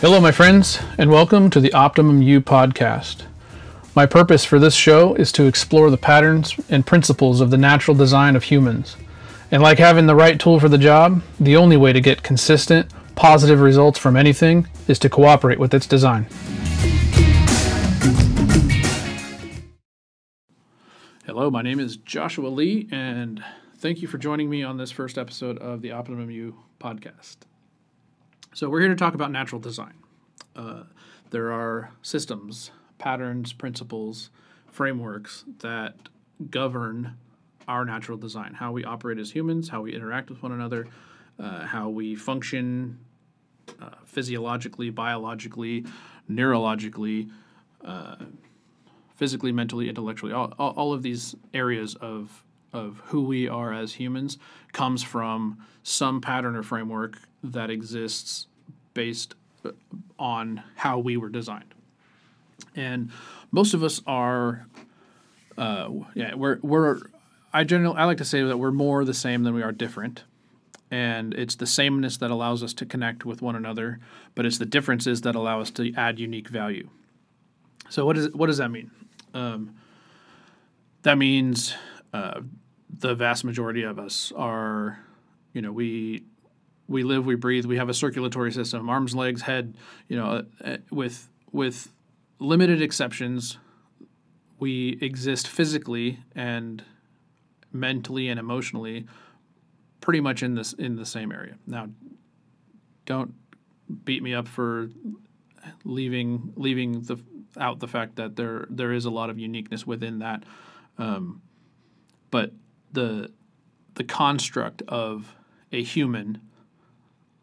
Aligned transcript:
Hello, 0.00 0.18
my 0.18 0.32
friends, 0.32 0.78
and 0.96 1.10
welcome 1.10 1.50
to 1.50 1.60
the 1.60 1.74
Optimum 1.74 2.22
U 2.22 2.40
podcast. 2.40 3.24
My 3.94 4.06
purpose 4.06 4.46
for 4.46 4.58
this 4.58 4.74
show 4.74 5.14
is 5.16 5.30
to 5.32 5.44
explore 5.44 5.90
the 5.90 5.98
patterns 5.98 6.58
and 6.70 6.86
principles 6.86 7.42
of 7.42 7.50
the 7.50 7.58
natural 7.58 7.94
design 7.94 8.34
of 8.34 8.44
humans. 8.44 8.96
And 9.50 9.62
like 9.62 9.78
having 9.78 10.06
the 10.06 10.14
right 10.14 10.40
tool 10.40 10.58
for 10.58 10.70
the 10.70 10.78
job, 10.78 11.20
the 11.38 11.54
only 11.54 11.76
way 11.76 11.92
to 11.92 12.00
get 12.00 12.22
consistent, 12.22 12.90
positive 13.14 13.60
results 13.60 13.98
from 13.98 14.16
anything 14.16 14.66
is 14.88 14.98
to 15.00 15.10
cooperate 15.10 15.58
with 15.58 15.74
its 15.74 15.86
design. 15.86 16.26
Hello, 21.26 21.50
my 21.50 21.60
name 21.60 21.78
is 21.78 21.98
Joshua 21.98 22.48
Lee, 22.48 22.88
and 22.90 23.44
thank 23.76 24.00
you 24.00 24.08
for 24.08 24.16
joining 24.16 24.48
me 24.48 24.62
on 24.62 24.78
this 24.78 24.90
first 24.90 25.18
episode 25.18 25.58
of 25.58 25.82
the 25.82 25.92
Optimum 25.92 26.30
U 26.30 26.56
podcast. 26.80 27.36
So, 28.52 28.68
we're 28.68 28.80
here 28.80 28.88
to 28.88 28.96
talk 28.96 29.14
about 29.14 29.30
natural 29.30 29.60
design. 29.60 29.94
Uh, 30.56 30.82
there 31.30 31.52
are 31.52 31.92
systems, 32.02 32.72
patterns, 32.98 33.52
principles, 33.52 34.30
frameworks 34.66 35.44
that 35.60 35.94
govern 36.50 37.16
our 37.68 37.84
natural 37.84 38.18
design, 38.18 38.54
how 38.54 38.72
we 38.72 38.84
operate 38.84 39.18
as 39.18 39.30
humans, 39.30 39.68
how 39.68 39.82
we 39.82 39.94
interact 39.94 40.30
with 40.30 40.42
one 40.42 40.50
another, 40.50 40.88
uh, 41.38 41.64
how 41.64 41.88
we 41.88 42.16
function 42.16 42.98
uh, 43.80 43.90
physiologically, 44.04 44.90
biologically, 44.90 45.84
neurologically, 46.28 47.30
uh, 47.84 48.16
physically, 49.14 49.52
mentally, 49.52 49.88
intellectually. 49.88 50.32
All, 50.32 50.52
all, 50.58 50.92
of 50.92 51.02
these 51.02 51.36
areas 51.54 51.94
of 51.94 52.44
of 52.72 53.00
who 53.06 53.22
we 53.22 53.48
are 53.48 53.72
as 53.72 53.94
humans 53.94 54.38
comes 54.72 55.02
from 55.02 55.58
some 55.82 56.20
pattern 56.20 56.56
or 56.56 56.62
framework 56.62 57.18
that 57.42 57.70
exists 57.70 58.46
based 58.94 59.34
uh, 59.64 59.70
on 60.18 60.62
how 60.76 60.98
we 60.98 61.16
were 61.16 61.28
designed. 61.28 61.74
And 62.76 63.10
most 63.50 63.74
of 63.74 63.82
us 63.82 64.00
are, 64.06 64.66
uh, 65.58 65.88
yeah, 66.14 66.34
we're, 66.34 66.58
we're, 66.62 66.98
I 67.52 67.64
generally, 67.64 67.96
I 67.96 68.04
like 68.04 68.18
to 68.18 68.24
say 68.24 68.42
that 68.42 68.58
we're 68.58 68.70
more 68.70 69.04
the 69.04 69.14
same 69.14 69.42
than 69.42 69.54
we 69.54 69.62
are 69.62 69.72
different. 69.72 70.24
And 70.90 71.34
it's 71.34 71.54
the 71.54 71.66
sameness 71.66 72.16
that 72.18 72.30
allows 72.30 72.62
us 72.62 72.74
to 72.74 72.86
connect 72.86 73.24
with 73.24 73.42
one 73.42 73.54
another, 73.54 74.00
but 74.34 74.44
it's 74.44 74.58
the 74.58 74.66
differences 74.66 75.20
that 75.22 75.34
allow 75.34 75.60
us 75.60 75.70
to 75.72 75.92
add 75.94 76.18
unique 76.18 76.48
value. 76.48 76.88
So 77.88 78.04
what, 78.04 78.16
is, 78.16 78.32
what 78.34 78.46
does 78.46 78.58
that 78.58 78.70
mean? 78.70 78.90
Um, 79.34 79.76
that 81.02 81.16
means 81.16 81.74
uh, 82.12 82.40
the 82.98 83.14
vast 83.14 83.44
majority 83.44 83.82
of 83.82 83.98
us 83.98 84.32
are, 84.36 84.98
you 85.52 85.62
know, 85.62 85.72
we 85.72 86.24
we 86.88 87.04
live, 87.04 87.24
we 87.24 87.36
breathe, 87.36 87.66
we 87.66 87.76
have 87.76 87.88
a 87.88 87.94
circulatory 87.94 88.50
system, 88.50 88.88
arms, 88.90 89.14
legs, 89.14 89.42
head, 89.42 89.76
you 90.08 90.16
know, 90.16 90.44
uh, 90.64 90.76
with 90.90 91.28
with 91.52 91.92
limited 92.38 92.82
exceptions, 92.82 93.58
we 94.58 94.98
exist 95.00 95.46
physically 95.46 96.18
and 96.34 96.82
mentally 97.72 98.28
and 98.28 98.40
emotionally 98.40 99.06
pretty 100.00 100.20
much 100.20 100.42
in 100.42 100.54
this 100.54 100.72
in 100.72 100.96
the 100.96 101.06
same 101.06 101.30
area. 101.30 101.56
Now, 101.66 101.88
don't 103.06 103.34
beat 104.04 104.22
me 104.22 104.34
up 104.34 104.48
for 104.48 104.90
leaving 105.84 106.52
leaving 106.56 107.02
the 107.02 107.18
out 107.58 107.80
the 107.80 107.88
fact 107.88 108.16
that 108.16 108.36
there 108.36 108.66
there 108.70 108.92
is 108.92 109.04
a 109.04 109.10
lot 109.10 109.30
of 109.30 109.38
uniqueness 109.38 109.86
within 109.86 110.20
that, 110.20 110.44
um, 110.98 111.42
but 112.30 112.52
the 112.92 113.30
the 113.94 114.04
construct 114.04 114.82
of 114.88 115.34
a 115.72 115.82
human 115.82 116.40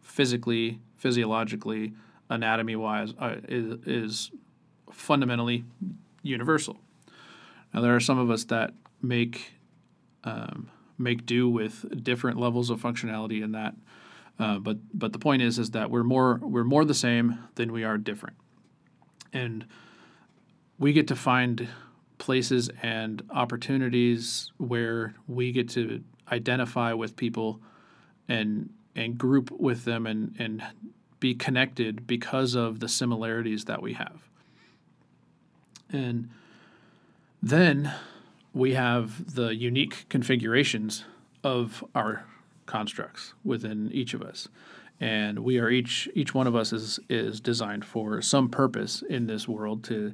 physically, 0.01 0.79
physiologically, 0.95 1.93
anatomy 2.29 2.75
wise, 2.75 3.13
uh, 3.19 3.35
is, 3.47 3.85
is 3.85 4.31
fundamentally 4.91 5.63
universal. 6.23 6.77
Now, 7.73 7.81
there 7.81 7.95
are 7.95 7.99
some 7.99 8.17
of 8.17 8.31
us 8.31 8.45
that 8.45 8.73
make 9.01 9.53
um, 10.23 10.69
make 10.97 11.25
do 11.25 11.47
with 11.47 12.03
different 12.03 12.39
levels 12.39 12.69
of 12.69 12.81
functionality 12.81 13.43
in 13.43 13.51
that. 13.51 13.75
Uh, 14.39 14.59
but 14.59 14.77
but 14.93 15.13
the 15.13 15.19
point 15.19 15.41
is 15.41 15.59
is 15.59 15.71
that 15.71 15.89
we're 15.89 16.03
more 16.03 16.39
we're 16.41 16.63
more 16.63 16.85
the 16.85 16.93
same 16.93 17.39
than 17.55 17.71
we 17.71 17.83
are 17.83 17.97
different, 17.97 18.37
and 19.33 19.65
we 20.77 20.93
get 20.93 21.07
to 21.07 21.15
find 21.15 21.67
places 22.17 22.69
and 22.81 23.21
opportunities 23.29 24.51
where 24.57 25.13
we 25.27 25.51
get 25.51 25.69
to 25.69 26.03
identify 26.31 26.93
with 26.93 27.15
people 27.15 27.59
and 28.27 28.69
and 28.95 29.17
group 29.17 29.51
with 29.51 29.85
them 29.85 30.05
and 30.07 30.35
and 30.39 30.63
be 31.19 31.33
connected 31.33 32.05
because 32.05 32.55
of 32.55 32.79
the 32.79 32.87
similarities 32.87 33.65
that 33.65 33.81
we 33.81 33.93
have. 33.93 34.27
And 35.89 36.29
then 37.41 37.93
we 38.53 38.73
have 38.73 39.35
the 39.35 39.55
unique 39.55 40.05
configurations 40.09 41.05
of 41.43 41.83
our 41.95 42.25
constructs 42.65 43.33
within 43.43 43.89
each 43.91 44.13
of 44.13 44.21
us. 44.21 44.47
And 44.99 45.39
we 45.39 45.59
are 45.59 45.69
each 45.69 46.09
each 46.13 46.33
one 46.33 46.47
of 46.47 46.55
us 46.55 46.73
is 46.73 46.99
is 47.09 47.39
designed 47.39 47.85
for 47.85 48.21
some 48.21 48.49
purpose 48.49 49.03
in 49.07 49.27
this 49.27 49.47
world 49.47 49.83
to 49.85 50.13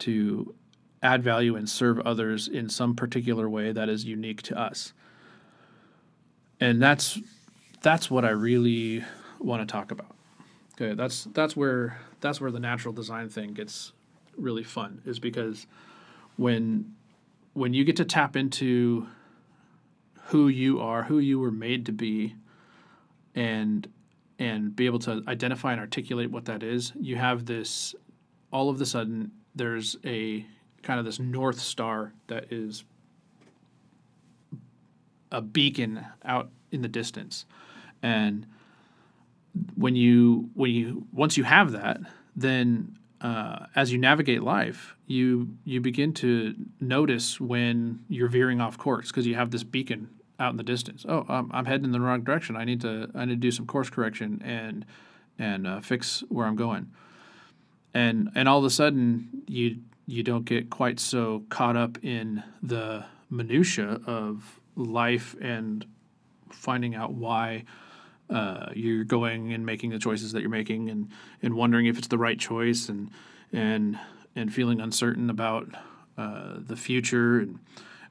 to 0.00 0.54
add 1.02 1.22
value 1.22 1.56
and 1.56 1.68
serve 1.68 1.98
others 2.00 2.48
in 2.48 2.68
some 2.68 2.94
particular 2.94 3.48
way 3.48 3.72
that 3.72 3.88
is 3.88 4.04
unique 4.04 4.42
to 4.42 4.58
us. 4.58 4.92
And 6.60 6.80
that's 6.80 7.18
that's 7.82 8.10
what 8.10 8.24
I 8.24 8.30
really 8.30 9.02
want 9.38 9.66
to 9.66 9.72
talk 9.72 9.90
about. 9.90 10.14
Okay, 10.74 10.94
that's 10.94 11.24
that's 11.32 11.56
where 11.56 11.98
that's 12.20 12.40
where 12.40 12.50
the 12.50 12.60
natural 12.60 12.92
design 12.92 13.28
thing 13.28 13.54
gets 13.54 13.92
really 14.36 14.64
fun 14.64 15.02
is 15.04 15.18
because 15.18 15.66
when 16.36 16.94
when 17.54 17.74
you 17.74 17.84
get 17.84 17.96
to 17.96 18.04
tap 18.04 18.36
into 18.36 19.06
who 20.24 20.48
you 20.48 20.80
are, 20.80 21.02
who 21.02 21.18
you 21.18 21.38
were 21.38 21.50
made 21.50 21.86
to 21.86 21.92
be, 21.92 22.36
and 23.34 23.88
and 24.38 24.74
be 24.74 24.86
able 24.86 24.98
to 24.98 25.22
identify 25.28 25.72
and 25.72 25.80
articulate 25.80 26.30
what 26.30 26.46
that 26.46 26.62
is, 26.62 26.92
you 27.00 27.16
have 27.16 27.46
this 27.46 27.94
all 28.52 28.68
of 28.68 28.80
a 28.80 28.86
sudden 28.86 29.30
there's 29.54 29.96
a 30.04 30.46
kind 30.82 30.98
of 30.98 31.04
this 31.04 31.18
north 31.18 31.60
star 31.60 32.12
that 32.28 32.52
is 32.52 32.84
a 35.32 35.40
beacon 35.40 36.04
out 36.24 36.50
in 36.70 36.82
the 36.82 36.88
distance. 36.88 37.44
And 38.02 38.46
when 39.74 39.96
you 39.96 40.50
when 40.54 40.70
you 40.70 41.06
once 41.12 41.36
you 41.36 41.44
have 41.44 41.72
that 41.72 41.98
then 42.36 42.96
uh, 43.20 43.66
as 43.74 43.92
you 43.92 43.98
navigate 43.98 44.42
life 44.42 44.96
you 45.06 45.48
you 45.64 45.80
begin 45.80 46.12
to 46.12 46.54
notice 46.80 47.40
when 47.40 48.00
you're 48.08 48.28
veering 48.28 48.60
off 48.60 48.78
course 48.78 49.08
because 49.08 49.26
you 49.26 49.34
have 49.34 49.50
this 49.50 49.64
beacon 49.64 50.08
out 50.38 50.50
in 50.50 50.56
the 50.56 50.62
distance. 50.62 51.04
Oh 51.06 51.26
I'm, 51.28 51.50
I'm 51.52 51.66
heading 51.66 51.84
in 51.84 51.92
the 51.92 52.00
wrong 52.00 52.22
direction. 52.22 52.56
I 52.56 52.64
need 52.64 52.80
to 52.82 53.10
i 53.14 53.24
need 53.24 53.34
to 53.34 53.36
do 53.36 53.50
some 53.50 53.66
course 53.66 53.90
correction 53.90 54.40
and 54.44 54.86
and 55.38 55.66
uh, 55.66 55.80
fix 55.80 56.22
where 56.28 56.46
i'm 56.46 56.56
going. 56.56 56.90
And 57.92 58.30
and 58.34 58.48
all 58.48 58.58
of 58.58 58.64
a 58.64 58.70
sudden 58.70 59.42
you 59.48 59.78
you 60.10 60.24
don't 60.24 60.44
get 60.44 60.70
quite 60.70 60.98
so 60.98 61.44
caught 61.50 61.76
up 61.76 61.96
in 62.02 62.42
the 62.64 63.04
minutia 63.30 64.00
of 64.06 64.60
life 64.74 65.36
and 65.40 65.86
finding 66.50 66.96
out 66.96 67.12
why 67.12 67.64
uh, 68.28 68.70
you're 68.74 69.04
going 69.04 69.52
and 69.52 69.64
making 69.64 69.90
the 69.90 70.00
choices 70.00 70.32
that 70.32 70.40
you're 70.40 70.50
making 70.50 70.90
and, 70.90 71.08
and 71.42 71.54
wondering 71.54 71.86
if 71.86 71.96
it's 71.96 72.08
the 72.08 72.18
right 72.18 72.38
choice 72.38 72.88
and 72.88 73.10
and 73.52 73.98
and 74.34 74.52
feeling 74.52 74.80
uncertain 74.80 75.30
about 75.30 75.68
uh, 76.18 76.54
the 76.58 76.76
future 76.76 77.38
and 77.38 77.60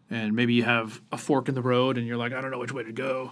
and 0.10 0.34
maybe 0.34 0.54
you 0.54 0.64
have 0.64 1.02
a 1.12 1.18
fork 1.18 1.50
in 1.50 1.56
the 1.56 1.62
road 1.62 1.98
and 1.98 2.08
you're 2.08 2.18
like 2.18 2.32
I 2.32 2.40
don't 2.40 2.52
know 2.52 2.60
which 2.60 2.74
way 2.74 2.84
to 2.84 2.94
go. 2.94 3.32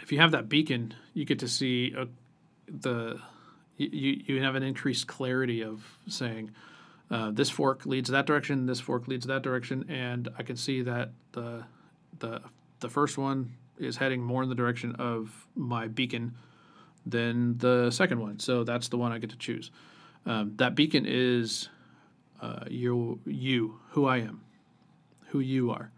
If 0.00 0.12
you 0.12 0.20
have 0.20 0.30
that 0.30 0.48
beacon, 0.48 0.94
you 1.12 1.24
get 1.24 1.40
to 1.40 1.48
see 1.48 1.92
a, 1.96 2.06
the 2.68 3.20
you 3.76 4.22
you 4.26 4.42
have 4.42 4.54
an 4.54 4.62
increased 4.62 5.08
clarity 5.08 5.62
of 5.62 5.98
saying 6.06 6.52
uh, 7.10 7.30
this 7.30 7.50
fork 7.50 7.84
leads 7.86 8.10
that 8.10 8.26
direction, 8.26 8.66
this 8.66 8.80
fork 8.80 9.08
leads 9.08 9.26
that 9.26 9.42
direction, 9.42 9.84
and 9.88 10.28
I 10.38 10.42
can 10.42 10.56
see 10.56 10.82
that 10.82 11.10
the 11.32 11.64
the 12.18 12.40
the 12.80 12.88
first 12.88 13.18
one 13.18 13.52
is 13.78 13.96
heading 13.96 14.22
more 14.22 14.42
in 14.42 14.48
the 14.48 14.54
direction 14.54 14.94
of 14.96 15.46
my 15.54 15.88
beacon 15.88 16.34
than 17.06 17.58
the 17.58 17.90
second 17.90 18.20
one. 18.20 18.38
So 18.38 18.64
that's 18.64 18.88
the 18.88 18.96
one 18.96 19.12
I 19.12 19.18
get 19.18 19.30
to 19.30 19.36
choose. 19.36 19.70
Um, 20.26 20.52
that 20.56 20.74
beacon 20.74 21.04
is 21.06 21.68
uh, 22.40 22.64
you, 22.68 23.20
you, 23.26 23.80
who 23.90 24.06
I 24.06 24.18
am, 24.18 24.42
who 25.28 25.40
you 25.40 25.70
are. 25.70 25.90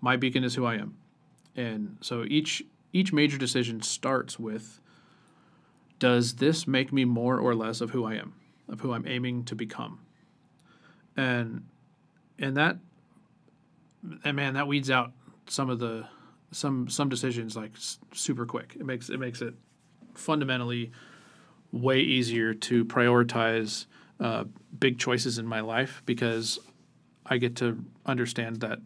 My 0.00 0.16
beacon 0.16 0.44
is 0.44 0.54
who 0.54 0.66
I 0.66 0.74
am, 0.74 0.96
and 1.56 1.96
so 2.02 2.24
each 2.26 2.62
each 2.92 3.12
major 3.12 3.38
decision 3.38 3.80
starts 3.80 4.38
with: 4.38 4.80
Does 5.98 6.34
this 6.34 6.66
make 6.66 6.92
me 6.92 7.06
more 7.06 7.38
or 7.38 7.54
less 7.54 7.80
of 7.80 7.90
who 7.90 8.04
I 8.04 8.14
am, 8.14 8.34
of 8.68 8.80
who 8.80 8.92
I'm 8.92 9.06
aiming 9.08 9.44
to 9.44 9.54
become? 9.54 10.00
And 11.16 11.64
and 12.38 12.56
that 12.56 12.78
and 14.24 14.36
man, 14.36 14.54
that 14.54 14.66
weeds 14.66 14.90
out 14.90 15.12
some 15.46 15.70
of 15.70 15.78
the 15.78 16.06
some 16.50 16.88
some 16.88 17.08
decisions 17.08 17.56
like 17.56 17.72
super 18.12 18.46
quick. 18.46 18.76
It 18.78 18.86
makes 18.86 19.10
it 19.10 19.18
makes 19.18 19.42
it 19.42 19.54
fundamentally 20.14 20.92
way 21.72 22.00
easier 22.00 22.54
to 22.54 22.84
prioritize 22.84 23.86
uh, 24.20 24.44
big 24.78 24.98
choices 24.98 25.38
in 25.38 25.46
my 25.46 25.60
life 25.60 26.02
because 26.06 26.60
I 27.26 27.38
get 27.38 27.56
to 27.56 27.84
understand 28.06 28.60
that 28.60 28.78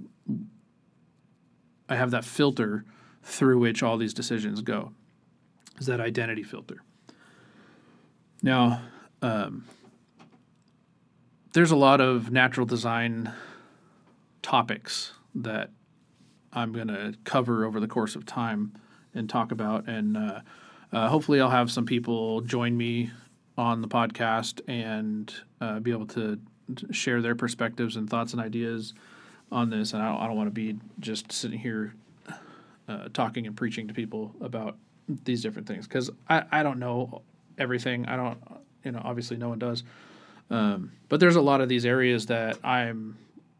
I 1.88 1.96
have 1.96 2.10
that 2.12 2.24
filter 2.24 2.84
through 3.22 3.58
which 3.58 3.82
all 3.82 3.98
these 3.98 4.14
decisions 4.14 4.62
go. 4.62 4.92
Is 5.78 5.86
that 5.86 6.00
identity 6.00 6.42
filter? 6.42 6.82
Now, 8.42 8.82
um, 9.20 9.64
there's 11.52 11.70
a 11.70 11.76
lot 11.76 12.00
of 12.00 12.30
natural 12.30 12.66
design 12.66 13.32
topics 14.42 15.12
that 15.34 15.70
I'm 16.52 16.72
going 16.72 16.88
to 16.88 17.14
cover 17.24 17.64
over 17.64 17.80
the 17.80 17.88
course 17.88 18.16
of 18.16 18.26
time 18.26 18.72
and 19.14 19.28
talk 19.28 19.52
about. 19.52 19.88
And 19.88 20.16
uh, 20.16 20.40
uh, 20.92 21.08
hopefully, 21.08 21.40
I'll 21.40 21.50
have 21.50 21.70
some 21.70 21.86
people 21.86 22.40
join 22.42 22.76
me 22.76 23.10
on 23.56 23.82
the 23.82 23.88
podcast 23.88 24.60
and 24.68 25.32
uh, 25.60 25.80
be 25.80 25.90
able 25.90 26.06
to 26.06 26.38
share 26.90 27.20
their 27.22 27.34
perspectives 27.34 27.96
and 27.96 28.08
thoughts 28.08 28.32
and 28.32 28.40
ideas 28.40 28.94
on 29.50 29.70
this. 29.70 29.92
And 29.92 30.02
I 30.02 30.12
don't, 30.12 30.26
don't 30.28 30.36
want 30.36 30.48
to 30.48 30.52
be 30.52 30.78
just 31.00 31.32
sitting 31.32 31.58
here 31.58 31.94
uh, 32.88 33.08
talking 33.12 33.46
and 33.46 33.56
preaching 33.56 33.88
to 33.88 33.94
people 33.94 34.34
about 34.40 34.76
these 35.24 35.42
different 35.42 35.66
things 35.66 35.86
because 35.86 36.10
I, 36.28 36.44
I 36.50 36.62
don't 36.62 36.78
know 36.78 37.22
everything. 37.56 38.06
I 38.06 38.16
don't, 38.16 38.38
you 38.84 38.92
know, 38.92 39.00
obviously 39.04 39.36
no 39.36 39.48
one 39.48 39.58
does. 39.58 39.82
Um, 40.50 40.92
but 41.08 41.20
there's 41.20 41.36
a 41.36 41.42
lot 41.42 41.60
of 41.60 41.68
these 41.68 41.84
areas 41.84 42.26
that 42.26 42.58
I'm 42.64 43.18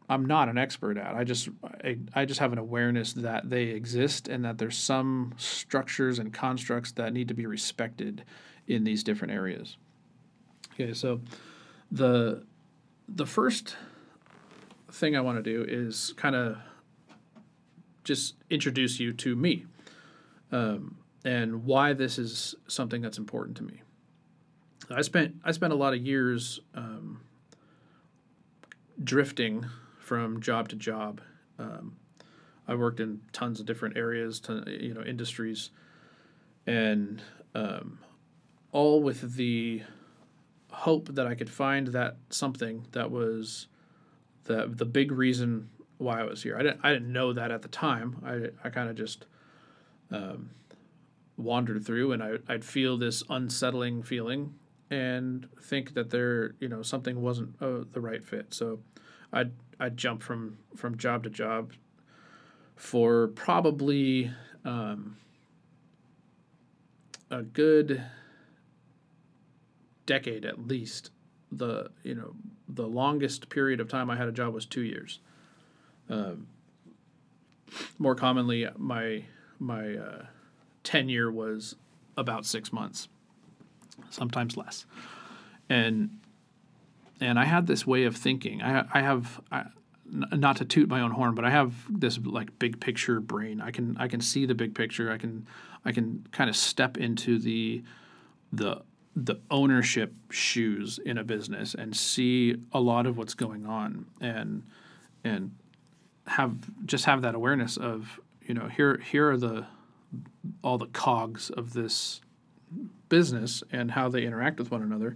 I'm 0.09 0.25
not 0.25 0.49
an 0.49 0.57
expert 0.57 0.97
at. 0.97 1.13
I 1.13 1.23
just 1.23 1.49
I, 1.83 1.97
I 2.15 2.25
just 2.25 2.39
have 2.39 2.51
an 2.51 2.57
awareness 2.57 3.13
that 3.13 3.49
they 3.49 3.65
exist 3.65 4.27
and 4.27 4.43
that 4.43 4.57
there's 4.57 4.77
some 4.77 5.33
structures 5.37 6.17
and 6.17 6.33
constructs 6.33 6.91
that 6.93 7.13
need 7.13 7.27
to 7.27 7.35
be 7.35 7.45
respected 7.45 8.23
in 8.67 8.83
these 8.83 9.03
different 9.03 9.33
areas. 9.33 9.77
Okay, 10.73 10.93
so 10.93 11.21
the 11.91 12.43
the 13.07 13.25
first 13.25 13.75
thing 14.91 15.15
I 15.15 15.21
want 15.21 15.43
to 15.43 15.43
do 15.43 15.63
is 15.67 16.13
kind 16.17 16.35
of 16.35 16.57
just 18.03 18.35
introduce 18.49 18.99
you 18.99 19.13
to 19.13 19.35
me 19.35 19.65
um, 20.51 20.97
and 21.23 21.65
why 21.65 21.93
this 21.93 22.17
is 22.17 22.55
something 22.67 23.01
that's 23.01 23.19
important 23.19 23.57
to 23.57 23.63
me. 23.63 23.81
I 24.95 25.01
spent 25.01 25.35
I 25.43 25.51
spent 25.51 25.73
a 25.73 25.75
lot 25.75 25.93
of 25.93 26.01
years 26.05 26.59
um, 26.73 27.21
drifting 29.03 29.65
from 29.99 30.41
job 30.41 30.69
to 30.69 30.75
job. 30.75 31.21
Um, 31.57 31.95
I 32.67 32.75
worked 32.75 32.99
in 32.99 33.21
tons 33.31 33.59
of 33.59 33.65
different 33.65 33.97
areas, 33.97 34.39
to, 34.41 34.63
you 34.67 34.93
know, 34.93 35.01
industries, 35.01 35.71
and 36.67 37.21
um, 37.55 37.99
all 38.71 39.01
with 39.01 39.35
the 39.35 39.83
hope 40.71 41.15
that 41.15 41.25
I 41.25 41.35
could 41.35 41.49
find 41.49 41.87
that 41.87 42.17
something 42.29 42.85
that 42.91 43.11
was 43.11 43.67
the 44.45 44.67
the 44.67 44.85
big 44.85 45.11
reason 45.11 45.69
why 45.97 46.21
I 46.21 46.23
was 46.23 46.43
here. 46.43 46.57
I 46.57 46.63
didn't 46.63 46.79
I 46.83 46.93
didn't 46.93 47.11
know 47.11 47.33
that 47.33 47.51
at 47.51 47.61
the 47.61 47.67
time. 47.67 48.17
I 48.25 48.67
I 48.67 48.69
kind 48.69 48.89
of 48.89 48.95
just 48.95 49.25
um, 50.11 50.49
wandered 51.37 51.85
through, 51.85 52.11
and 52.11 52.23
I 52.23 52.37
I'd 52.47 52.65
feel 52.65 52.97
this 52.97 53.23
unsettling 53.29 54.03
feeling 54.03 54.55
and 54.89 55.47
think 55.61 55.93
that 55.93 56.09
there 56.09 56.55
you 56.59 56.67
know 56.67 56.81
something 56.81 57.21
wasn't 57.21 57.55
uh, 57.61 57.83
the 57.91 58.01
right 58.01 58.23
fit. 58.23 58.53
So 58.53 58.79
I'd 59.31 59.51
I'd 59.79 59.97
jump 59.97 60.23
from 60.23 60.57
from 60.75 60.97
job 60.97 61.23
to 61.23 61.29
job 61.29 61.73
for 62.75 63.27
probably 63.29 64.31
um, 64.65 65.17
a 67.29 67.43
good 67.43 68.03
decade 70.05 70.45
at 70.45 70.67
least. 70.67 71.11
The 71.51 71.91
you 72.03 72.15
know 72.15 72.33
the 72.67 72.87
longest 72.87 73.49
period 73.49 73.79
of 73.79 73.87
time 73.87 74.09
I 74.09 74.15
had 74.15 74.27
a 74.27 74.31
job 74.31 74.53
was 74.53 74.65
two 74.65 74.81
years. 74.81 75.19
Um, 76.09 76.47
more 77.99 78.15
commonly, 78.15 78.67
my 78.77 79.25
my 79.59 79.95
uh, 79.95 80.25
tenure 80.83 81.31
was 81.31 81.75
about 82.17 82.45
six 82.45 82.73
months 82.73 83.07
sometimes 84.09 84.57
less. 84.57 84.85
And 85.69 86.19
and 87.21 87.37
I 87.37 87.45
had 87.45 87.67
this 87.67 87.85
way 87.85 88.05
of 88.05 88.15
thinking. 88.15 88.61
I 88.61 88.85
I 88.93 89.01
have 89.01 89.41
not 90.11 90.57
to 90.57 90.65
toot 90.65 90.89
my 90.89 91.01
own 91.01 91.11
horn, 91.11 91.35
but 91.35 91.45
I 91.45 91.49
have 91.49 91.73
this 91.89 92.17
like 92.19 92.57
big 92.59 92.79
picture 92.79 93.19
brain. 93.19 93.61
I 93.61 93.71
can 93.71 93.95
I 93.97 94.07
can 94.07 94.21
see 94.21 94.45
the 94.45 94.55
big 94.55 94.73
picture. 94.75 95.11
I 95.11 95.17
can 95.17 95.47
I 95.85 95.91
can 95.91 96.25
kind 96.31 96.49
of 96.49 96.55
step 96.55 96.97
into 96.97 97.37
the 97.39 97.83
the 98.51 98.81
the 99.15 99.35
ownership 99.51 100.13
shoes 100.29 100.99
in 101.05 101.17
a 101.17 101.23
business 101.23 101.73
and 101.73 101.95
see 101.95 102.55
a 102.71 102.79
lot 102.79 103.05
of 103.05 103.17
what's 103.17 103.33
going 103.33 103.65
on 103.65 104.05
and 104.21 104.63
and 105.23 105.55
have 106.27 106.55
just 106.85 107.05
have 107.05 107.21
that 107.21 107.35
awareness 107.35 107.75
of 107.77 108.19
you 108.41 108.53
know 108.53 108.67
here 108.67 108.97
here 108.97 109.31
are 109.31 109.37
the 109.37 109.65
all 110.63 110.77
the 110.77 110.87
cogs 110.87 111.49
of 111.49 111.73
this 111.73 112.21
business 113.09 113.63
and 113.71 113.91
how 113.91 114.09
they 114.09 114.23
interact 114.23 114.59
with 114.59 114.71
one 114.71 114.81
another. 114.81 115.15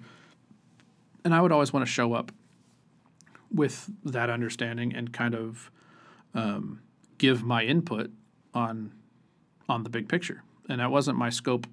And 1.24 1.34
I 1.34 1.42
would 1.42 1.52
always 1.52 1.72
want 1.72 1.86
to 1.86 1.92
show 1.92 2.14
up 2.14 2.32
with 3.52 3.90
that 4.04 4.30
understanding 4.30 4.94
and 4.94 5.14
kind 5.14 5.36
of 5.36 5.72
um, 6.34 6.82
give 7.18 7.44
my 7.44 7.64
input 7.64 8.12
on 8.54 8.92
on 9.70 9.84
the 9.84 9.90
big 9.90 10.10
picture. 10.10 10.44
And 10.68 10.82
that 10.82 10.92
wasn't 10.92 11.18
my 11.18 11.30
scope 11.30 11.68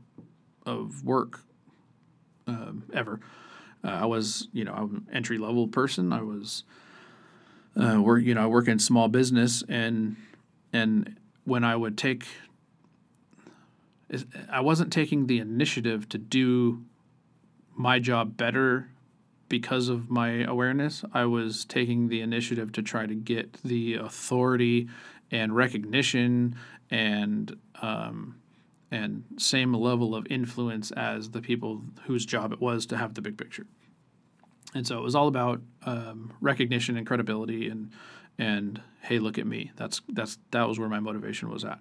of 0.64 1.04
work 1.04 1.40
um, 2.46 2.84
ever. 2.92 3.20
Uh, 3.82 3.88
I 3.88 4.06
was, 4.06 4.48
you 4.52 4.64
know, 4.64 4.72
I'm 4.72 4.94
an 4.94 5.06
entry 5.12 5.38
level 5.38 5.66
person. 5.66 6.12
I 6.12 6.22
was, 6.22 6.64
uh, 7.76 8.00
work, 8.00 8.22
you 8.22 8.34
know, 8.34 8.42
I 8.42 8.46
work 8.46 8.68
in 8.68 8.78
small 8.78 9.08
business, 9.08 9.62
and 9.68 10.16
and 10.72 11.16
when 11.44 11.64
I 11.64 11.76
would 11.76 11.96
take 11.96 12.26
I 14.50 14.60
wasn't 14.60 14.92
taking 14.92 15.26
the 15.26 15.38
initiative 15.38 16.08
to 16.10 16.18
do 16.18 16.84
my 17.74 17.98
job 17.98 18.36
better 18.36 18.90
because 19.48 19.88
of 19.88 20.10
my 20.10 20.44
awareness. 20.44 21.04
I 21.12 21.24
was 21.24 21.64
taking 21.64 22.08
the 22.08 22.20
initiative 22.20 22.72
to 22.72 22.82
try 22.82 23.06
to 23.06 23.14
get 23.14 23.62
the 23.64 23.94
authority 23.94 24.88
and 25.30 25.54
recognition 25.54 26.56
and 26.90 27.56
um, 27.82 28.36
and 28.90 29.24
same 29.36 29.72
level 29.72 30.14
of 30.14 30.26
influence 30.28 30.90
as 30.92 31.30
the 31.30 31.40
people 31.40 31.82
whose 32.04 32.26
job 32.26 32.52
it 32.52 32.60
was 32.60 32.86
to 32.86 32.96
have 32.96 33.14
the 33.14 33.22
big 33.22 33.38
picture. 33.38 33.66
And 34.74 34.86
so 34.86 34.98
it 34.98 35.02
was 35.02 35.14
all 35.14 35.28
about 35.28 35.60
um, 35.84 36.32
recognition 36.40 36.96
and 36.96 37.06
credibility 37.06 37.68
and 37.68 37.90
and 38.38 38.80
hey, 39.02 39.18
look 39.18 39.38
at 39.38 39.46
me. 39.46 39.72
That's 39.76 40.00
that's 40.08 40.38
that 40.50 40.66
was 40.66 40.78
where 40.78 40.88
my 40.88 41.00
motivation 41.00 41.50
was 41.50 41.64
at. 41.64 41.78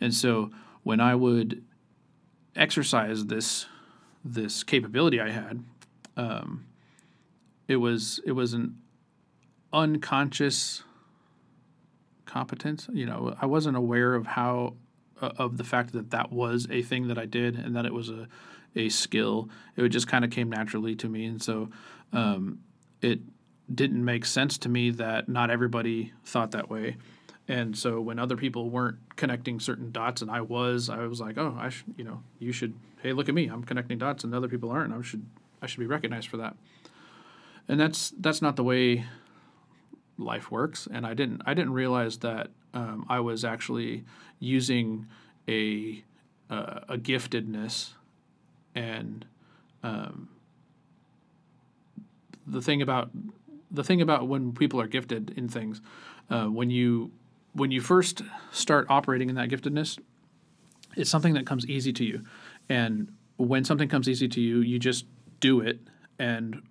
And 0.00 0.14
so 0.14 0.50
when 0.82 1.00
I 1.00 1.14
would 1.14 1.64
exercise 2.56 3.26
this 3.26 3.66
this 4.24 4.62
capability 4.62 5.20
I 5.20 5.30
had, 5.30 5.64
um, 6.16 6.66
it 7.68 7.76
was 7.76 8.20
it 8.26 8.32
was 8.32 8.52
an 8.52 8.76
unconscious 9.72 10.82
competence. 12.26 12.88
You 12.92 13.06
know, 13.06 13.34
I 13.40 13.46
wasn't 13.46 13.76
aware 13.76 14.14
of 14.14 14.26
how 14.26 14.74
uh, 15.20 15.32
of 15.38 15.56
the 15.56 15.64
fact 15.64 15.92
that 15.92 16.10
that 16.10 16.32
was 16.32 16.66
a 16.70 16.82
thing 16.82 17.08
that 17.08 17.18
I 17.18 17.26
did 17.26 17.56
and 17.56 17.76
that 17.76 17.86
it 17.86 17.94
was 17.94 18.08
a 18.08 18.28
a 18.76 18.88
skill. 18.88 19.48
It 19.76 19.88
just 19.88 20.06
kind 20.06 20.24
of 20.24 20.30
came 20.30 20.48
naturally 20.48 20.94
to 20.96 21.08
me, 21.08 21.26
and 21.26 21.42
so 21.42 21.70
um, 22.12 22.60
it 23.00 23.20
didn't 23.72 24.04
make 24.04 24.24
sense 24.24 24.58
to 24.58 24.68
me 24.68 24.90
that 24.90 25.28
not 25.28 25.50
everybody 25.50 26.12
thought 26.24 26.52
that 26.52 26.68
way. 26.68 26.96
And 27.50 27.76
so 27.76 28.00
when 28.00 28.20
other 28.20 28.36
people 28.36 28.70
weren't 28.70 28.98
connecting 29.16 29.58
certain 29.58 29.90
dots 29.90 30.22
and 30.22 30.30
I 30.30 30.40
was, 30.40 30.88
I 30.88 30.98
was 30.98 31.20
like, 31.20 31.36
oh, 31.36 31.56
I 31.58 31.68
should, 31.70 31.92
you 31.96 32.04
know, 32.04 32.22
you 32.38 32.52
should, 32.52 32.74
hey, 33.02 33.12
look 33.12 33.28
at 33.28 33.34
me, 33.34 33.48
I'm 33.48 33.64
connecting 33.64 33.98
dots 33.98 34.22
and 34.22 34.32
other 34.32 34.46
people 34.46 34.70
aren't. 34.70 34.94
I 34.94 35.02
should, 35.02 35.26
I 35.60 35.66
should 35.66 35.80
be 35.80 35.86
recognized 35.86 36.28
for 36.28 36.36
that. 36.36 36.54
And 37.66 37.80
that's 37.80 38.14
that's 38.20 38.40
not 38.40 38.54
the 38.54 38.62
way 38.62 39.04
life 40.16 40.52
works. 40.52 40.86
And 40.92 41.04
I 41.04 41.14
didn't, 41.14 41.42
I 41.44 41.54
didn't 41.54 41.72
realize 41.72 42.18
that 42.18 42.50
um, 42.72 43.04
I 43.08 43.18
was 43.18 43.44
actually 43.44 44.04
using 44.38 45.08
a 45.48 46.04
uh, 46.50 46.80
a 46.88 46.98
giftedness 46.98 47.94
and 48.76 49.24
um, 49.82 50.28
the 52.46 52.62
thing 52.62 52.80
about 52.80 53.10
the 53.72 53.82
thing 53.82 54.00
about 54.00 54.28
when 54.28 54.52
people 54.52 54.80
are 54.80 54.86
gifted 54.86 55.34
in 55.36 55.48
things, 55.48 55.80
uh, 56.30 56.46
when 56.46 56.70
you 56.70 57.10
when 57.52 57.70
you 57.70 57.80
first 57.80 58.22
start 58.52 58.86
operating 58.88 59.28
in 59.28 59.36
that 59.36 59.48
giftedness, 59.48 59.98
it's 60.96 61.10
something 61.10 61.34
that 61.34 61.46
comes 61.46 61.66
easy 61.66 61.92
to 61.92 62.04
you. 62.04 62.24
And 62.68 63.12
when 63.36 63.64
something 63.64 63.88
comes 63.88 64.08
easy 64.08 64.28
to 64.28 64.40
you, 64.40 64.60
you 64.60 64.78
just 64.78 65.06
do 65.40 65.60
it. 65.60 65.80
And 66.18 66.62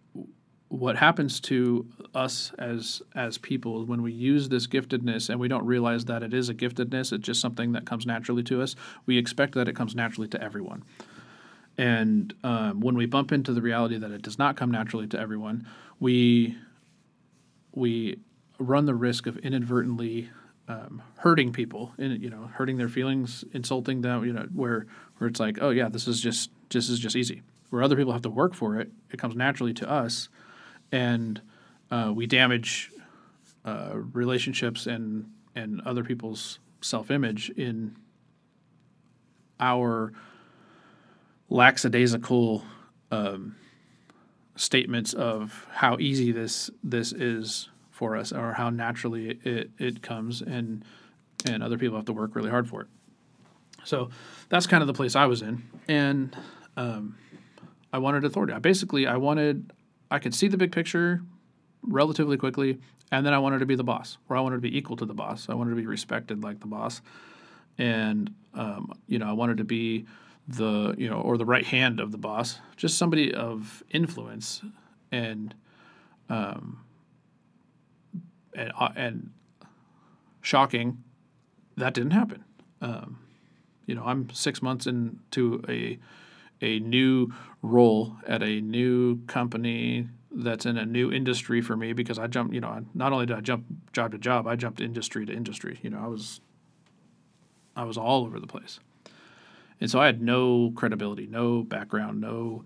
what 0.69 0.95
happens 0.95 1.39
to 1.39 1.87
us 2.13 2.51
as 2.59 3.01
as 3.15 3.37
people 3.37 3.85
when 3.85 4.03
we 4.03 4.11
use 4.11 4.49
this 4.49 4.67
giftedness 4.67 5.29
and 5.29 5.39
we 5.39 5.47
don't 5.47 5.65
realize 5.65 6.05
that 6.05 6.21
it 6.21 6.33
is 6.33 6.47
a 6.49 6.53
giftedness, 6.53 7.11
it's 7.11 7.25
just 7.25 7.41
something 7.41 7.71
that 7.71 7.85
comes 7.85 8.05
naturally 8.05 8.43
to 8.43 8.61
us. 8.61 8.75
We 9.05 9.17
expect 9.17 9.55
that 9.55 9.67
it 9.67 9.75
comes 9.75 9.95
naturally 9.95 10.27
to 10.29 10.41
everyone. 10.41 10.83
And 11.77 12.33
um, 12.43 12.81
when 12.81 12.95
we 12.95 13.05
bump 13.05 13.31
into 13.31 13.53
the 13.53 13.61
reality 13.61 13.97
that 13.97 14.11
it 14.11 14.21
does 14.21 14.37
not 14.37 14.57
come 14.57 14.69
naturally 14.69 15.07
to 15.07 15.19
everyone, 15.19 15.67
we 15.99 16.57
we 17.73 18.19
run 18.59 18.85
the 18.85 18.95
risk 18.95 19.25
of 19.25 19.37
inadvertently 19.37 20.29
um, 20.69 21.01
hurting 21.17 21.51
people, 21.51 21.93
and 21.97 22.21
you 22.21 22.29
know, 22.29 22.49
hurting 22.53 22.77
their 22.77 22.87
feelings, 22.87 23.43
insulting 23.53 24.01
them. 24.01 24.23
You 24.23 24.33
know, 24.33 24.47
where 24.53 24.85
where 25.17 25.27
it's 25.27 25.39
like, 25.39 25.57
oh 25.59 25.71
yeah, 25.71 25.89
this 25.89 26.07
is 26.07 26.21
just 26.21 26.51
this 26.69 26.87
is 26.87 26.99
just 26.99 27.15
easy. 27.15 27.41
Where 27.71 27.83
other 27.83 27.95
people 27.95 28.13
have 28.13 28.21
to 28.21 28.29
work 28.29 28.53
for 28.53 28.79
it, 28.79 28.89
it 29.11 29.19
comes 29.19 29.35
naturally 29.35 29.73
to 29.73 29.89
us, 29.89 30.29
and 30.91 31.41
uh, 31.91 32.11
we 32.15 32.27
damage 32.27 32.91
uh, 33.65 33.91
relationships 34.13 34.85
and 34.85 35.29
and 35.55 35.81
other 35.81 36.03
people's 36.03 36.59
self 36.81 37.09
image 37.09 37.49
in 37.49 37.95
our 39.59 40.13
lackadaisical 41.49 42.63
um, 43.11 43.55
statements 44.55 45.13
of 45.13 45.65
how 45.71 45.97
easy 45.99 46.31
this 46.31 46.69
this 46.83 47.11
is 47.11 47.69
for 47.99 48.15
us 48.15 48.31
or 48.31 48.53
how 48.53 48.69
naturally 48.69 49.31
it, 49.31 49.45
it, 49.45 49.71
it 49.77 50.01
comes 50.01 50.41
and 50.41 50.85
and 51.45 51.61
other 51.61 51.77
people 51.77 51.97
have 51.97 52.05
to 52.05 52.13
work 52.13 52.33
really 52.33 52.49
hard 52.49 52.67
for 52.67 52.81
it. 52.81 52.87
So 53.83 54.09
that's 54.47 54.67
kind 54.67 54.81
of 54.81 54.87
the 54.87 54.93
place 54.93 55.17
i 55.17 55.25
was 55.25 55.41
in 55.41 55.63
and 55.89 56.35
um, 56.77 57.17
i 57.91 57.97
wanted 57.97 58.23
authority. 58.23 58.53
I 58.53 58.59
basically 58.59 59.05
i 59.05 59.17
wanted 59.17 59.73
i 60.09 60.17
could 60.17 60.33
see 60.33 60.47
the 60.47 60.55
big 60.55 60.71
picture 60.71 61.21
relatively 61.83 62.37
quickly 62.37 62.79
and 63.11 63.25
then 63.25 63.33
i 63.33 63.39
wanted 63.39 63.59
to 63.59 63.65
be 63.65 63.75
the 63.75 63.83
boss 63.83 64.17
or 64.29 64.37
i 64.37 64.39
wanted 64.39 64.55
to 64.55 64.61
be 64.61 64.77
equal 64.77 64.95
to 64.95 65.05
the 65.05 65.13
boss. 65.13 65.49
I 65.49 65.53
wanted 65.53 65.71
to 65.71 65.75
be 65.75 65.85
respected 65.85 66.41
like 66.41 66.61
the 66.61 66.67
boss. 66.67 67.01
And 67.77 68.33
um, 68.53 68.93
you 69.07 69.19
know 69.19 69.27
i 69.27 69.33
wanted 69.33 69.57
to 69.57 69.65
be 69.65 70.05
the 70.47 70.95
you 70.97 71.09
know 71.09 71.19
or 71.19 71.37
the 71.37 71.45
right 71.45 71.65
hand 71.65 71.99
of 71.99 72.11
the 72.11 72.17
boss, 72.17 72.59
just 72.77 72.97
somebody 72.97 73.33
of 73.33 73.83
influence, 73.91 74.61
and 75.11 75.53
um, 76.29 76.79
and 78.59 78.71
uh, 78.79 78.89
and 78.95 79.31
shocking, 80.41 81.03
that 81.77 81.93
didn't 81.93 82.11
happen. 82.11 82.43
Um, 82.81 83.19
you 83.85 83.95
know, 83.95 84.03
I'm 84.05 84.29
six 84.31 84.61
months 84.61 84.85
into 84.85 85.63
a 85.67 85.97
a 86.61 86.79
new 86.79 87.33
role 87.61 88.17
at 88.27 88.43
a 88.43 88.59
new 88.61 89.23
company 89.25 90.07
that's 90.31 90.65
in 90.65 90.77
a 90.77 90.85
new 90.85 91.11
industry 91.11 91.61
for 91.61 91.75
me 91.75 91.93
because 91.93 92.19
I 92.19 92.27
jumped. 92.27 92.53
You 92.53 92.61
know, 92.61 92.85
not 92.93 93.13
only 93.13 93.25
did 93.25 93.37
I 93.37 93.41
jump 93.41 93.65
job 93.93 94.11
to 94.11 94.17
job, 94.17 94.45
I 94.45 94.55
jumped 94.55 94.81
industry 94.81 95.25
to 95.25 95.33
industry. 95.33 95.79
You 95.81 95.89
know, 95.89 95.99
I 95.99 96.07
was 96.07 96.41
I 97.75 97.83
was 97.83 97.97
all 97.97 98.25
over 98.25 98.39
the 98.39 98.47
place. 98.47 98.79
And 99.81 99.89
so 99.89 100.01
I 100.01 100.07
had 100.07 100.21
no 100.21 100.71
credibility, 100.75 101.25
no 101.25 101.63
background, 101.63 102.19
no 102.19 102.65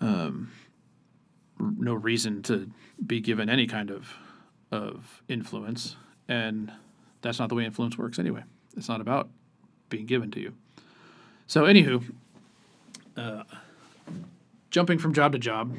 um, 0.00 0.52
no 1.58 1.94
reason 1.94 2.42
to 2.44 2.70
be 3.04 3.20
given 3.20 3.48
any 3.48 3.66
kind 3.66 3.90
of 3.90 4.14
of 4.70 5.22
influence. 5.28 5.96
And 6.28 6.72
that's 7.22 7.38
not 7.38 7.48
the 7.48 7.54
way 7.54 7.64
influence 7.64 7.96
works 7.96 8.18
anyway. 8.18 8.44
It's 8.76 8.88
not 8.88 9.00
about 9.00 9.28
being 9.88 10.06
given 10.06 10.30
to 10.32 10.40
you. 10.40 10.54
So, 11.46 11.64
anywho, 11.64 12.04
uh, 13.16 13.44
jumping 14.70 14.98
from 14.98 15.14
job 15.14 15.32
to 15.32 15.38
job 15.38 15.74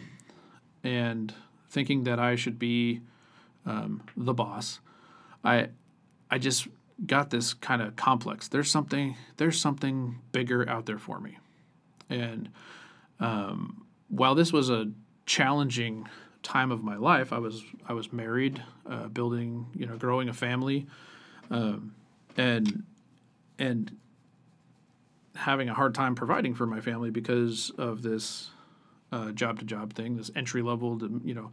and 0.83 1.33
thinking 1.69 2.03
that 2.03 2.19
I 2.19 2.35
should 2.35 2.57
be 2.57 3.01
um, 3.65 4.01
the 4.17 4.33
boss, 4.33 4.79
I 5.43 5.69
I 6.31 6.37
just 6.37 6.67
got 7.05 7.29
this 7.29 7.53
kind 7.53 7.81
of 7.81 7.95
complex. 7.95 8.47
There's 8.47 8.69
something 8.69 9.15
there's 9.37 9.59
something 9.59 10.19
bigger 10.31 10.67
out 10.67 10.85
there 10.85 10.99
for 10.99 11.19
me, 11.19 11.37
and 12.09 12.49
um, 13.19 13.85
while 14.09 14.35
this 14.35 14.51
was 14.51 14.69
a 14.69 14.91
challenging 15.25 16.07
time 16.43 16.71
of 16.71 16.83
my 16.83 16.95
life, 16.95 17.33
I 17.33 17.39
was 17.39 17.63
I 17.87 17.93
was 17.93 18.11
married, 18.13 18.63
uh, 18.89 19.07
building 19.07 19.67
you 19.75 19.85
know 19.85 19.97
growing 19.97 20.29
a 20.29 20.33
family, 20.33 20.87
um, 21.49 21.93
and 22.37 22.83
and 23.57 23.95
having 25.35 25.69
a 25.69 25.73
hard 25.73 25.95
time 25.95 26.15
providing 26.15 26.53
for 26.53 26.65
my 26.65 26.81
family 26.81 27.11
because 27.11 27.69
of 27.77 28.01
this 28.01 28.51
job 29.33 29.59
to 29.59 29.65
job 29.65 29.93
thing, 29.93 30.17
this 30.17 30.31
entry 30.35 30.61
level, 30.61 30.99
you 31.23 31.33
know, 31.33 31.51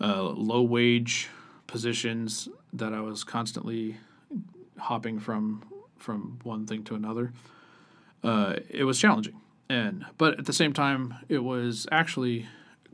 uh, 0.00 0.22
low 0.22 0.62
wage 0.62 1.28
positions 1.66 2.48
that 2.72 2.92
I 2.92 3.00
was 3.00 3.24
constantly 3.24 3.96
hopping 4.78 5.18
from 5.18 5.64
from 5.98 6.38
one 6.42 6.66
thing 6.66 6.84
to 6.84 6.94
another. 6.94 7.32
Uh, 8.22 8.56
it 8.68 8.84
was 8.84 8.98
challenging, 8.98 9.40
and 9.68 10.04
but 10.18 10.38
at 10.38 10.46
the 10.46 10.52
same 10.52 10.72
time, 10.72 11.14
it 11.28 11.38
was 11.38 11.86
actually 11.90 12.46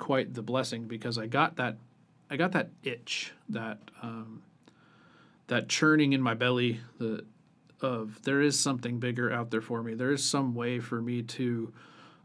quite 0.03 0.35
the 0.35 0.43
blessing 0.43 0.89
because 0.89 1.17
I 1.17 1.29
got 1.29 1.55
that 1.57 1.77
I 2.29 2.37
got 2.37 2.51
that 2.53 2.71
itch 2.83 3.33
that 3.51 3.79
um, 4.03 4.43
that 5.47 5.69
churning 5.69 6.13
in 6.13 6.21
my 6.21 6.35
belly 6.35 6.81
the 6.99 7.25
of 7.81 8.21
there 8.23 8.41
is 8.41 8.59
something 8.59 8.99
bigger 8.99 9.33
out 9.33 9.53
there 9.53 9.61
for 9.61 9.81
me. 9.81 9.95
There 9.95 10.11
is 10.11 10.25
some 10.25 10.57
way 10.57 10.81
for 10.81 11.01
me 11.01 11.23
to 11.23 11.73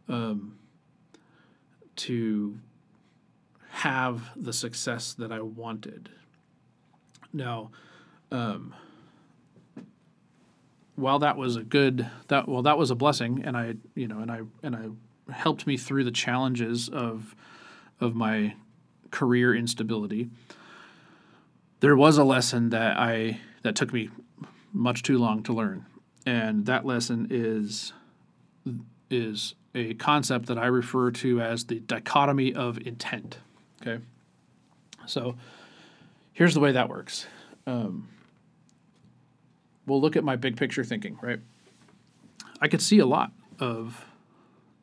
um, 0.10 0.58
to 1.98 2.58
have 3.70 4.24
the 4.36 4.54
success 4.54 5.14
that 5.14 5.32
I 5.32 5.42
wanted. 5.42 6.10
Now, 7.32 7.70
um, 8.32 8.74
while 10.96 11.20
that 11.20 11.38
was 11.38 11.58
a 11.58 11.64
good 11.64 12.10
that 12.30 12.50
well 12.50 12.64
that 12.64 12.80
was 12.80 12.90
a 12.90 12.96
blessing 12.96 13.44
and 13.46 13.56
I 13.56 13.76
you 13.94 14.08
know 14.08 14.18
and 14.18 14.32
I 14.32 14.42
and 14.64 14.76
I 14.76 15.32
helped 15.32 15.68
me 15.68 15.78
through 15.78 16.06
the 16.06 16.12
challenges 16.12 16.90
of 16.90 17.36
of 18.00 18.16
my 18.16 18.56
career 19.12 19.56
instability 19.56 20.30
there 21.80 21.96
was 21.96 22.18
a 22.18 22.24
lesson 22.24 22.70
that 22.70 22.98
I 22.98 23.40
that 23.64 23.76
took 23.76 23.94
me 23.94 24.10
much 24.74 25.04
too 25.04 25.18
long 25.18 25.44
to 25.44 25.54
learn 25.54 25.86
and 26.26 26.66
that 26.66 26.86
lesson 26.86 27.28
is 27.30 27.94
is 29.10 29.56
a 29.74 29.94
concept 29.94 30.48
that 30.48 30.58
I 30.58 30.66
refer 30.66 31.12
to 31.12 31.42
as 31.42 31.66
the 31.66 31.80
dichotomy 31.80 32.54
of 32.54 32.78
intent 32.80 33.38
okay 33.82 34.04
so 35.06 35.36
here's 36.34 36.54
the 36.54 36.60
way 36.60 36.74
that 36.74 36.90
works 36.90 37.28
um, 37.68 38.08
we'll 39.88 40.02
look 40.02 40.16
at 40.16 40.24
my 40.24 40.36
big 40.36 40.58
picture 40.58 40.84
thinking, 40.84 41.18
right? 41.22 41.40
I 42.62 42.68
could 42.68 42.82
see 42.82 43.00
a 43.00 43.06
lot 43.06 43.32
of 43.60 44.06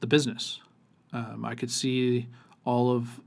the 0.01 0.07
business. 0.07 0.61
Um, 1.13 1.45
I 1.45 1.55
could 1.55 1.71
see 1.71 2.29
all 2.65 2.91
of 2.91 3.21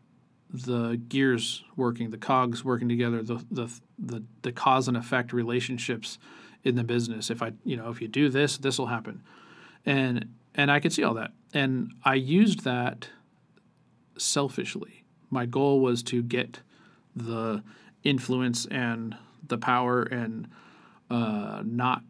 the 0.49 0.99
gears 1.09 1.63
working, 1.75 2.09
the 2.09 2.17
cogs 2.17 2.63
working 2.63 2.87
together, 2.87 3.21
the, 3.21 3.43
the 3.51 3.71
the 3.99 4.23
the 4.41 4.51
cause 4.51 4.87
and 4.87 4.95
effect 4.95 5.33
relationships 5.33 6.17
in 6.63 6.75
the 6.75 6.83
business. 6.83 7.29
If 7.29 7.41
I, 7.41 7.53
you 7.63 7.75
know, 7.75 7.89
if 7.89 8.01
you 8.01 8.07
do 8.07 8.29
this, 8.29 8.57
this 8.57 8.79
will 8.79 8.87
happen, 8.87 9.21
and 9.85 10.33
and 10.55 10.71
I 10.71 10.79
could 10.79 10.93
see 10.93 11.03
all 11.03 11.13
that, 11.15 11.31
and 11.53 11.91
I 12.03 12.15
used 12.15 12.63
that 12.63 13.09
selfishly. 14.17 15.03
My 15.29 15.45
goal 15.45 15.81
was 15.81 16.01
to 16.03 16.23
get 16.23 16.61
the 17.15 17.63
influence 18.03 18.65
and 18.67 19.15
the 19.45 19.57
power 19.57 20.03
and 20.03 20.47
uh, 21.09 21.61
not. 21.65 22.03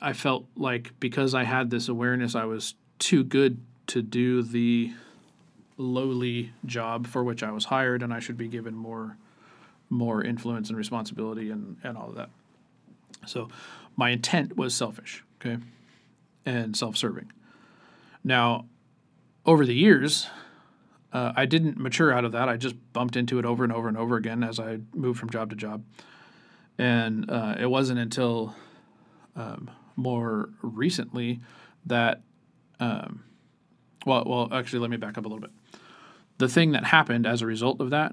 I 0.00 0.12
felt 0.12 0.46
like 0.56 0.92
because 1.00 1.34
I 1.34 1.44
had 1.44 1.70
this 1.70 1.88
awareness, 1.88 2.34
I 2.34 2.44
was 2.44 2.74
too 2.98 3.24
good 3.24 3.60
to 3.88 4.02
do 4.02 4.42
the 4.42 4.92
lowly 5.76 6.52
job 6.64 7.06
for 7.06 7.24
which 7.24 7.42
I 7.42 7.50
was 7.50 7.66
hired, 7.66 8.02
and 8.02 8.12
I 8.12 8.20
should 8.20 8.36
be 8.36 8.48
given 8.48 8.74
more 8.74 9.16
more 9.90 10.22
influence 10.24 10.70
and 10.70 10.78
responsibility 10.78 11.50
and, 11.50 11.76
and 11.84 11.96
all 11.96 12.08
of 12.08 12.16
that. 12.16 12.30
So 13.26 13.48
my 13.96 14.10
intent 14.10 14.56
was 14.56 14.74
selfish, 14.74 15.22
okay, 15.40 15.58
and 16.44 16.76
self 16.76 16.96
serving. 16.96 17.30
Now, 18.22 18.66
over 19.46 19.66
the 19.66 19.74
years, 19.74 20.26
uh, 21.12 21.32
I 21.36 21.46
didn't 21.46 21.78
mature 21.78 22.12
out 22.12 22.24
of 22.24 22.32
that. 22.32 22.48
I 22.48 22.56
just 22.56 22.74
bumped 22.92 23.16
into 23.16 23.38
it 23.38 23.44
over 23.44 23.62
and 23.62 23.72
over 23.72 23.88
and 23.88 23.96
over 23.96 24.16
again 24.16 24.42
as 24.42 24.58
I 24.58 24.78
moved 24.94 25.20
from 25.20 25.30
job 25.30 25.50
to 25.50 25.56
job. 25.56 25.84
And 26.76 27.30
uh, 27.30 27.54
it 27.58 27.66
wasn't 27.66 28.00
until 28.00 28.54
um, 29.36 29.70
more 29.94 30.50
recently 30.60 31.40
that, 31.86 32.22
um, 32.80 33.22
well, 34.04 34.24
well, 34.26 34.48
actually, 34.50 34.80
let 34.80 34.90
me 34.90 34.96
back 34.96 35.16
up 35.16 35.24
a 35.24 35.28
little 35.28 35.40
bit. 35.40 35.52
The 36.38 36.48
thing 36.48 36.72
that 36.72 36.84
happened 36.84 37.26
as 37.26 37.42
a 37.42 37.46
result 37.46 37.80
of 37.80 37.90
that 37.90 38.12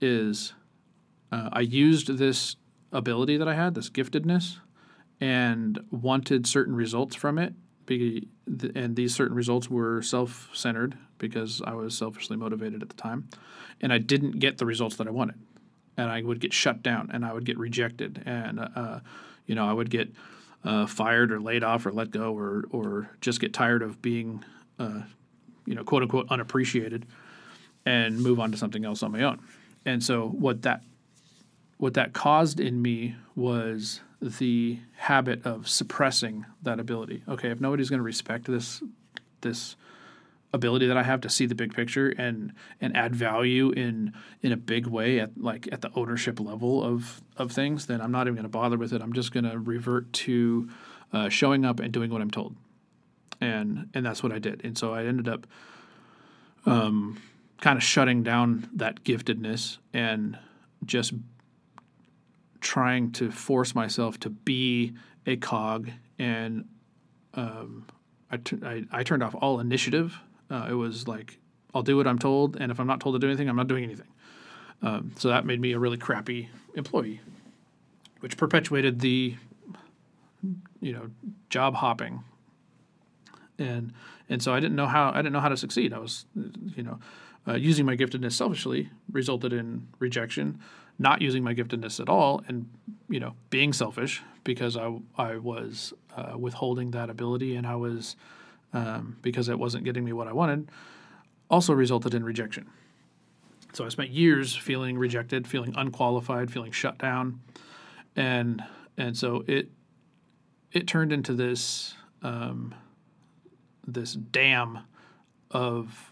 is 0.00 0.52
uh, 1.32 1.48
I 1.52 1.60
used 1.60 2.18
this 2.18 2.56
ability 2.92 3.36
that 3.38 3.48
I 3.48 3.54
had, 3.54 3.74
this 3.74 3.90
giftedness, 3.90 4.58
and 5.20 5.80
wanted 5.90 6.46
certain 6.46 6.74
results 6.74 7.16
from 7.16 7.38
it. 7.38 7.54
Be 7.86 8.28
and 8.74 8.96
these 8.96 9.14
certain 9.14 9.36
results 9.36 9.68
were 9.68 10.00
self 10.02 10.50
centered 10.52 10.96
because 11.18 11.62
I 11.66 11.74
was 11.74 11.96
selfishly 11.96 12.36
motivated 12.36 12.82
at 12.82 12.88
the 12.88 12.94
time. 12.94 13.28
And 13.80 13.92
I 13.92 13.98
didn't 13.98 14.38
get 14.38 14.58
the 14.58 14.66
results 14.66 14.96
that 14.96 15.06
I 15.06 15.10
wanted 15.10 15.36
and 15.96 16.10
I 16.10 16.22
would 16.22 16.40
get 16.40 16.52
shut 16.52 16.82
down 16.82 17.10
and 17.12 17.24
I 17.24 17.32
would 17.32 17.44
get 17.44 17.58
rejected 17.58 18.22
and 18.26 18.60
uh, 18.60 19.00
you 19.46 19.54
know 19.54 19.68
I 19.68 19.72
would 19.72 19.90
get 19.90 20.10
uh, 20.64 20.86
fired 20.86 21.30
or 21.30 21.40
laid 21.40 21.62
off 21.62 21.86
or 21.86 21.92
let 21.92 22.10
go 22.10 22.36
or 22.36 22.64
or 22.70 23.10
just 23.20 23.40
get 23.40 23.52
tired 23.52 23.82
of 23.82 24.00
being, 24.00 24.44
uh, 24.78 25.02
you 25.66 25.74
know, 25.74 25.84
quote 25.84 26.02
unquote 26.02 26.26
unappreciated, 26.30 27.06
and 27.86 28.18
move 28.18 28.40
on 28.40 28.50
to 28.52 28.58
something 28.58 28.84
else 28.84 29.02
on 29.02 29.12
my 29.12 29.22
own. 29.22 29.40
And 29.84 30.02
so 30.02 30.28
what 30.28 30.62
that 30.62 30.82
what 31.76 31.94
that 31.94 32.12
caused 32.12 32.60
in 32.60 32.80
me 32.80 33.16
was 33.34 34.00
the 34.22 34.78
habit 34.96 35.44
of 35.44 35.68
suppressing 35.68 36.46
that 36.62 36.80
ability. 36.80 37.22
Okay, 37.28 37.50
if 37.50 37.60
nobody's 37.60 37.90
going 37.90 37.98
to 37.98 38.04
respect 38.04 38.46
this 38.46 38.82
this 39.42 39.76
ability 40.54 40.86
that 40.86 40.96
I 40.96 41.02
have 41.02 41.20
to 41.22 41.28
see 41.28 41.46
the 41.46 41.54
big 41.54 41.74
picture 41.74 42.10
and 42.10 42.52
and 42.80 42.96
add 42.96 43.14
value 43.14 43.70
in 43.70 44.14
in 44.40 44.52
a 44.52 44.56
big 44.56 44.86
way 44.86 45.18
at 45.18 45.36
like 45.36 45.68
at 45.72 45.82
the 45.82 45.90
ownership 45.94 46.40
level 46.40 46.82
of 46.82 47.20
of 47.36 47.52
things, 47.52 47.86
then 47.86 48.00
I'm 48.00 48.12
not 48.12 48.26
even 48.26 48.36
going 48.36 48.44
to 48.44 48.48
bother 48.48 48.78
with 48.78 48.92
it. 48.92 49.02
I'm 49.02 49.12
just 49.12 49.32
going 49.32 49.44
to 49.44 49.58
revert 49.58 50.12
to 50.12 50.70
uh, 51.12 51.28
showing 51.28 51.64
up 51.64 51.80
and 51.80 51.92
doing 51.92 52.10
what 52.10 52.22
I'm 52.22 52.30
told, 52.30 52.56
and 53.40 53.90
and 53.92 54.06
that's 54.06 54.22
what 54.22 54.32
I 54.32 54.38
did. 54.38 54.64
And 54.64 54.78
so 54.78 54.94
I 54.94 55.04
ended 55.04 55.28
up 55.28 55.46
um, 56.66 57.20
kind 57.64 57.78
of 57.78 57.82
shutting 57.82 58.22
down 58.22 58.68
that 58.74 59.02
giftedness 59.04 59.78
and 59.94 60.38
just 60.84 61.14
trying 62.60 63.10
to 63.10 63.30
force 63.30 63.74
myself 63.74 64.20
to 64.20 64.28
be 64.28 64.92
a 65.26 65.36
cog 65.36 65.90
and 66.18 66.66
um, 67.32 67.86
I, 68.30 68.36
t- 68.36 68.58
I, 68.62 68.84
I 68.92 69.02
turned 69.02 69.22
off 69.22 69.34
all 69.34 69.60
initiative 69.60 70.18
uh, 70.50 70.66
it 70.68 70.74
was 70.74 71.08
like 71.08 71.38
I'll 71.74 71.82
do 71.82 71.96
what 71.96 72.06
I'm 72.06 72.18
told, 72.18 72.56
and 72.56 72.70
if 72.70 72.78
I'm 72.78 72.86
not 72.86 73.00
told 73.00 73.16
to 73.16 73.18
do 73.18 73.26
anything, 73.26 73.48
I'm 73.48 73.56
not 73.56 73.66
doing 73.66 73.84
anything. 73.84 74.06
Um, 74.82 75.12
so 75.18 75.28
that 75.28 75.44
made 75.44 75.60
me 75.60 75.72
a 75.72 75.78
really 75.78 75.96
crappy 75.96 76.48
employee, 76.74 77.20
which 78.20 78.36
perpetuated 78.36 79.00
the 79.00 79.34
you 80.80 80.92
know 80.92 81.10
job 81.50 81.74
hopping. 81.74 82.22
And 83.58 83.92
and 84.28 84.42
so 84.42 84.52
I 84.52 84.60
didn't 84.60 84.76
know 84.76 84.86
how 84.86 85.10
I 85.10 85.16
didn't 85.16 85.32
know 85.32 85.40
how 85.40 85.48
to 85.48 85.56
succeed. 85.56 85.92
I 85.92 85.98
was 85.98 86.26
you 86.76 86.82
know 86.82 87.00
uh, 87.46 87.54
using 87.54 87.84
my 87.86 87.96
giftedness 87.96 88.32
selfishly 88.32 88.90
resulted 89.10 89.52
in 89.52 89.88
rejection. 89.98 90.58
Not 90.98 91.20
using 91.20 91.42
my 91.42 91.54
giftedness 91.54 91.98
at 91.98 92.08
all, 92.08 92.42
and 92.46 92.68
you 93.08 93.18
know 93.18 93.34
being 93.50 93.72
selfish 93.72 94.22
because 94.44 94.76
I 94.76 94.96
I 95.18 95.36
was 95.36 95.92
uh, 96.16 96.38
withholding 96.38 96.92
that 96.92 97.10
ability, 97.10 97.56
and 97.56 97.66
I 97.66 97.74
was 97.74 98.14
um, 98.72 99.16
because 99.22 99.48
it 99.48 99.58
wasn't 99.58 99.84
getting 99.84 100.04
me 100.04 100.12
what 100.12 100.28
I 100.28 100.32
wanted, 100.32 100.70
also 101.50 101.72
resulted 101.72 102.14
in 102.14 102.22
rejection. 102.22 102.68
So 103.72 103.84
I 103.84 103.88
spent 103.88 104.10
years 104.10 104.54
feeling 104.54 104.96
rejected, 104.96 105.48
feeling 105.48 105.74
unqualified, 105.76 106.50
feeling 106.52 106.70
shut 106.70 106.96
down, 106.98 107.40
and 108.14 108.62
and 108.96 109.16
so 109.16 109.44
it 109.48 109.68
it 110.72 110.86
turned 110.86 111.12
into 111.12 111.34
this 111.34 111.94
um, 112.22 112.74
this 113.86 114.14
dam 114.14 114.80
of 115.50 116.10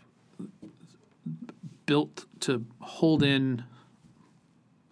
built 1.93 2.25
to 2.41 2.65
hold 2.81 3.23
in 3.23 3.63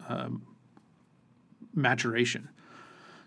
um, 0.07 0.43
maturation. 1.75 2.51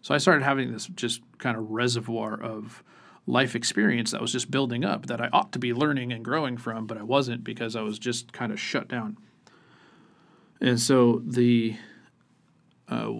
So 0.03 0.13
I 0.13 0.19
started 0.19 0.43
having 0.43 0.71
this 0.71 0.85
just 0.85 1.21
kind 1.39 1.57
of 1.57 1.71
reservoir 1.71 2.39
of 2.39 2.83
life 3.25 3.55
experience 3.55 4.11
that 4.11 4.21
was 4.21 4.31
just 4.31 4.51
building 4.51 4.85
up 4.85 5.07
that 5.07 5.19
I 5.19 5.29
ought 5.33 5.51
to 5.53 5.57
be 5.57 5.73
learning 5.73 6.13
and 6.13 6.23
growing 6.23 6.55
from, 6.55 6.85
but 6.85 6.99
I 6.99 7.01
wasn't 7.01 7.43
because 7.43 7.75
I 7.75 7.81
was 7.81 7.97
just 7.97 8.31
kind 8.31 8.51
of 8.51 8.59
shut 8.59 8.87
down. 8.87 9.17
And 10.62 10.79
so 10.79 11.23
the 11.25 11.75
uh, 12.88 13.13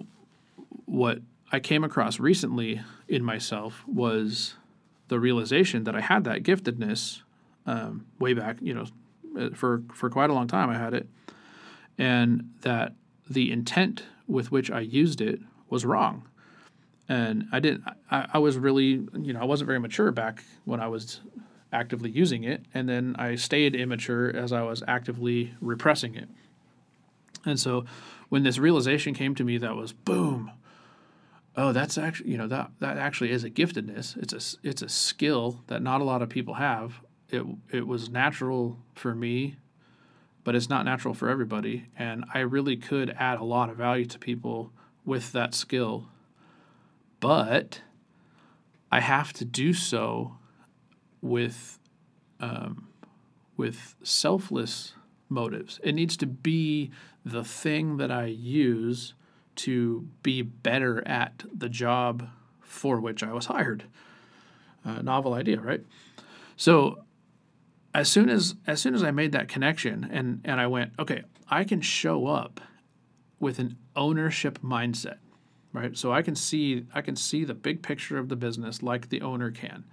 what 0.84 1.18
I 1.50 1.58
came 1.58 1.82
across 1.82 2.20
recently 2.20 2.80
in 3.08 3.24
myself 3.24 3.82
was 3.88 4.54
the 5.08 5.18
realization 5.18 5.82
that 5.82 5.96
I 5.96 6.00
had 6.00 6.22
that 6.24 6.44
giftedness 6.44 7.22
um, 7.66 8.06
way 8.20 8.34
back, 8.34 8.58
you 8.60 8.72
know, 8.72 8.84
Uh, 9.38 9.50
for 9.54 9.82
for 9.92 10.08
quite 10.10 10.30
a 10.30 10.34
long 10.34 10.46
time 10.46 10.70
I 10.70 10.78
had 10.78 10.94
it, 10.94 11.08
and 11.98 12.50
that 12.62 12.94
the 13.28 13.50
intent 13.50 14.04
with 14.26 14.50
which 14.50 14.70
I 14.70 14.80
used 14.80 15.20
it 15.20 15.40
was 15.68 15.84
wrong 15.84 16.28
and 17.08 17.46
I 17.52 17.60
didn't. 17.60 17.84
I, 18.10 18.26
I 18.34 18.38
was 18.38 18.56
really, 18.56 19.06
you 19.14 19.32
know, 19.32 19.40
I 19.40 19.44
wasn't 19.44 19.66
very 19.66 19.80
mature 19.80 20.10
back 20.10 20.42
when 20.64 20.80
I 20.80 20.88
was 20.88 21.20
actively 21.72 22.10
using 22.10 22.44
it, 22.44 22.64
and 22.72 22.88
then 22.88 23.16
I 23.18 23.34
stayed 23.34 23.74
immature 23.74 24.34
as 24.34 24.52
I 24.52 24.62
was 24.62 24.82
actively 24.88 25.54
repressing 25.60 26.14
it. 26.14 26.28
And 27.44 27.60
so, 27.60 27.84
when 28.28 28.42
this 28.42 28.58
realization 28.58 29.14
came 29.14 29.34
to 29.34 29.44
me, 29.44 29.58
that 29.58 29.76
was 29.76 29.92
boom. 29.92 30.50
Oh, 31.56 31.72
that's 31.72 31.98
actually, 31.98 32.30
you 32.30 32.38
know, 32.38 32.48
that 32.48 32.70
that 32.80 32.96
actually 32.96 33.30
is 33.30 33.44
a 33.44 33.50
giftedness. 33.50 34.16
It's 34.16 34.32
a 34.32 34.68
it's 34.68 34.82
a 34.82 34.88
skill 34.88 35.62
that 35.66 35.82
not 35.82 36.00
a 36.00 36.04
lot 36.04 36.22
of 36.22 36.28
people 36.28 36.54
have. 36.54 37.00
It 37.34 37.46
it 37.70 37.86
was 37.86 38.08
natural 38.08 38.78
for 38.94 39.14
me, 39.14 39.56
but 40.44 40.54
it's 40.54 40.68
not 40.68 40.84
natural 40.84 41.14
for 41.14 41.28
everybody. 41.28 41.88
And 41.98 42.24
I 42.32 42.40
really 42.40 42.76
could 42.76 43.14
add 43.18 43.38
a 43.40 43.44
lot 43.44 43.70
of 43.70 43.76
value 43.76 44.06
to 44.06 44.18
people 44.18 44.72
with 45.04 45.32
that 45.32 45.54
skill 45.54 46.08
but 47.24 47.80
I 48.92 49.00
have 49.00 49.32
to 49.32 49.46
do 49.46 49.72
so 49.72 50.36
with 51.22 51.78
um, 52.38 52.88
with 53.56 53.94
selfless 54.02 54.92
motives. 55.30 55.80
It 55.82 55.94
needs 55.94 56.18
to 56.18 56.26
be 56.26 56.90
the 57.24 57.42
thing 57.42 57.96
that 57.96 58.10
I 58.10 58.26
use 58.26 59.14
to 59.56 60.06
be 60.22 60.42
better 60.42 61.02
at 61.08 61.44
the 61.50 61.70
job 61.70 62.28
for 62.60 63.00
which 63.00 63.22
I 63.22 63.32
was 63.32 63.46
hired. 63.46 63.84
Uh, 64.84 65.00
novel 65.00 65.32
idea, 65.32 65.62
right? 65.62 65.82
So 66.58 67.04
as 67.94 68.08
soon 68.08 68.28
as 68.28 68.56
as 68.66 68.80
soon 68.80 68.94
as 68.94 69.02
I 69.02 69.10
made 69.10 69.32
that 69.32 69.48
connection 69.48 70.08
and 70.10 70.40
and 70.44 70.60
I 70.60 70.66
went, 70.66 70.92
okay, 70.98 71.22
I 71.48 71.64
can 71.64 71.80
show 71.80 72.26
up 72.26 72.60
with 73.38 73.58
an 73.58 73.76
ownership 73.94 74.60
mindset 74.62 75.18
right? 75.74 75.98
So 75.98 76.12
I 76.12 76.22
can 76.22 76.34
see 76.34 76.86
I 76.94 77.02
can 77.02 77.16
see 77.16 77.44
the 77.44 77.52
big 77.52 77.82
picture 77.82 78.16
of 78.16 78.30
the 78.30 78.36
business 78.36 78.82
like 78.82 79.10
the 79.10 79.20
owner 79.20 79.50
can. 79.50 79.84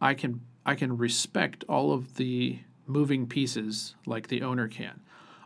I 0.00 0.14
can 0.14 0.40
I 0.64 0.74
can 0.74 0.96
respect 0.96 1.64
all 1.68 1.92
of 1.92 2.14
the 2.14 2.60
moving 2.86 3.26
pieces 3.26 3.96
like 4.06 4.28
the 4.28 4.42
owner 4.42 4.68
can. 4.68 5.00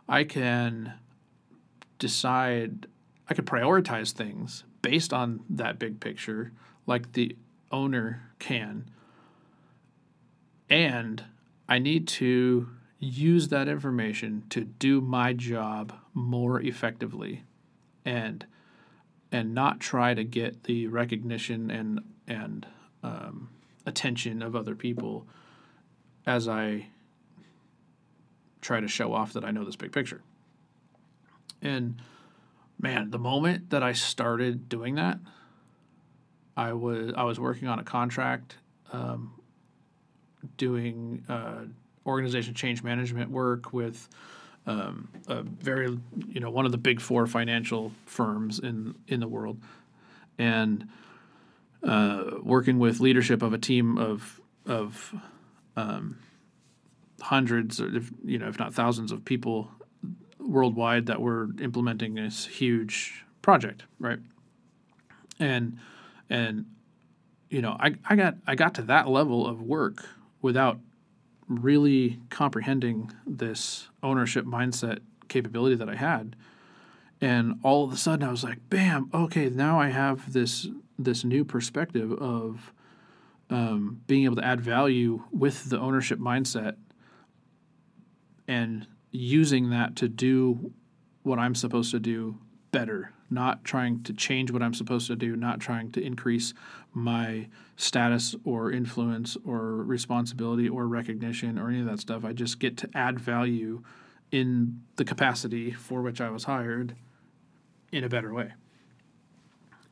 I 0.07 0.23
can 0.23 0.93
decide 1.99 2.87
I 3.27 3.33
can 3.33 3.43
prioritize 3.43 4.11
things 4.11 4.63
based 4.81 5.11
on 5.11 5.41
that 5.49 5.79
big 5.79 5.99
picture 5.99 6.53
like 6.85 7.13
the 7.13 7.35
owner 7.71 8.29
can. 8.39 8.85
And 10.69 11.23
I 11.73 11.79
need 11.79 12.07
to 12.09 12.69
use 12.99 13.47
that 13.47 13.67
information 13.67 14.43
to 14.51 14.63
do 14.63 15.01
my 15.01 15.33
job 15.33 15.91
more 16.13 16.61
effectively. 16.61 17.45
And 18.05 18.45
and 19.31 19.55
not 19.55 19.79
try 19.79 20.13
to 20.13 20.23
get 20.23 20.65
the 20.65 20.85
recognition 20.85 21.71
and 21.71 22.01
and 22.27 22.67
um, 23.01 23.49
attention 23.87 24.43
of 24.43 24.55
other 24.55 24.75
people 24.75 25.25
as 26.27 26.47
I 26.47 26.89
try 28.61 28.79
to 28.79 28.87
show 28.87 29.11
off 29.11 29.33
that 29.33 29.43
I 29.43 29.49
know 29.49 29.65
this 29.65 29.75
big 29.75 29.91
picture. 29.91 30.21
And 31.59 31.99
man, 32.79 33.09
the 33.09 33.17
moment 33.17 33.71
that 33.71 33.81
I 33.81 33.93
started 33.93 34.69
doing 34.69 34.93
that, 34.93 35.17
I 36.55 36.73
was 36.73 37.13
I 37.17 37.23
was 37.23 37.39
working 37.39 37.67
on 37.67 37.79
a 37.79 37.83
contract, 37.83 38.57
um, 38.91 39.33
doing 40.57 41.23
uh, 41.29 41.65
organization 42.05 42.53
change 42.53 42.83
management 42.83 43.31
work 43.31 43.73
with 43.73 44.09
um, 44.65 45.09
a 45.27 45.43
very 45.43 45.97
you 46.27 46.39
know 46.39 46.49
one 46.49 46.65
of 46.65 46.71
the 46.71 46.77
big 46.77 47.01
four 47.01 47.27
financial 47.27 47.91
firms 48.05 48.59
in 48.59 48.95
in 49.07 49.19
the 49.19 49.27
world, 49.27 49.57
and 50.37 50.87
uh, 51.83 52.31
working 52.41 52.79
with 52.79 52.99
leadership 52.99 53.41
of 53.41 53.53
a 53.53 53.57
team 53.57 53.97
of 53.97 54.39
of 54.65 55.13
um, 55.75 56.17
hundreds, 57.21 57.79
if, 57.79 58.11
you 58.23 58.37
know, 58.37 58.47
if 58.47 58.59
not 58.59 58.73
thousands 58.73 59.11
of 59.11 59.25
people 59.25 59.69
worldwide 60.39 61.05
that 61.07 61.21
were 61.21 61.49
implementing 61.61 62.15
this 62.15 62.45
huge 62.45 63.25
project, 63.41 63.83
right? 63.99 64.19
And 65.39 65.77
and 66.29 66.65
you 67.49 67.61
know, 67.61 67.75
I, 67.79 67.95
I 68.09 68.15
got 68.15 68.35
I 68.47 68.55
got 68.55 68.75
to 68.75 68.81
that 68.83 69.07
level 69.07 69.45
of 69.45 69.61
work 69.61 70.05
without 70.43 70.79
really 71.47 72.19
comprehending 72.29 73.11
this 73.25 73.87
ownership 74.03 74.45
mindset 74.45 74.99
capability 75.27 75.75
that 75.75 75.89
I 75.89 75.95
had. 75.95 76.35
And 77.19 77.59
all 77.63 77.83
of 77.85 77.91
a 77.91 77.97
sudden 77.97 78.27
I 78.27 78.29
was 78.29 78.43
like, 78.43 78.59
bam, 78.69 79.09
okay, 79.13 79.49
now 79.49 79.79
I 79.79 79.87
have 79.87 80.31
this 80.31 80.67
this 80.99 81.23
new 81.23 81.43
perspective 81.43 82.11
of 82.11 82.71
um, 83.49 84.01
being 84.05 84.25
able 84.25 84.35
to 84.35 84.45
add 84.45 84.61
value 84.61 85.23
with 85.31 85.69
the 85.69 85.79
ownership 85.79 86.19
mindset 86.19 86.75
and 88.47 88.85
using 89.11 89.71
that 89.71 89.95
to 89.97 90.07
do 90.07 90.71
what 91.23 91.39
I'm 91.39 91.55
supposed 91.55 91.91
to 91.91 91.99
do 91.99 92.37
better, 92.71 93.11
not 93.29 93.63
trying 93.63 94.03
to 94.03 94.13
change 94.13 94.51
what 94.51 94.61
I'm 94.61 94.73
supposed 94.73 95.07
to 95.07 95.15
do, 95.15 95.35
not 95.35 95.59
trying 95.59 95.91
to 95.93 96.01
increase 96.01 96.53
my 96.93 97.47
status 97.75 98.35
or 98.43 98.71
influence 98.71 99.35
or 99.45 99.83
responsibility 99.83 100.69
or 100.69 100.87
recognition 100.87 101.57
or 101.57 101.69
any 101.69 101.79
of 101.79 101.85
that 101.87 101.99
stuff. 101.99 102.23
I 102.23 102.33
just 102.33 102.59
get 102.59 102.77
to 102.77 102.89
add 102.93 103.19
value 103.19 103.83
in 104.31 104.81
the 104.95 105.05
capacity 105.05 105.71
for 105.71 106.01
which 106.01 106.21
I 106.21 106.29
was 106.29 106.45
hired 106.45 106.95
in 107.91 108.03
a 108.03 108.09
better 108.09 108.33
way. 108.33 108.53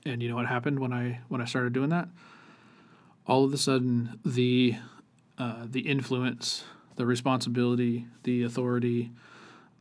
And 0.05 0.21
you 0.21 0.29
know 0.29 0.35
what 0.35 0.47
happened 0.47 0.79
when 0.79 0.91
I 0.91 1.19
when 1.27 1.41
I 1.41 1.45
started 1.45 1.73
doing 1.73 1.89
that? 1.89 2.09
All 3.27 3.43
of 3.43 3.53
a 3.53 3.57
sudden, 3.57 4.19
the 4.25 4.75
uh, 5.37 5.65
the 5.65 5.81
influence, 5.81 6.63
the 6.95 7.05
responsibility, 7.05 8.07
the 8.23 8.43
authority, 8.43 9.11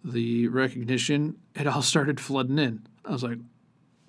the 0.05 0.49
recognition, 0.49 1.37
it 1.55 1.67
all 1.67 1.83
started 1.95 2.21
flooding 2.21 2.59
in. 2.59 2.87
I 3.11 3.13
was 3.13 3.25
like, 3.25 3.39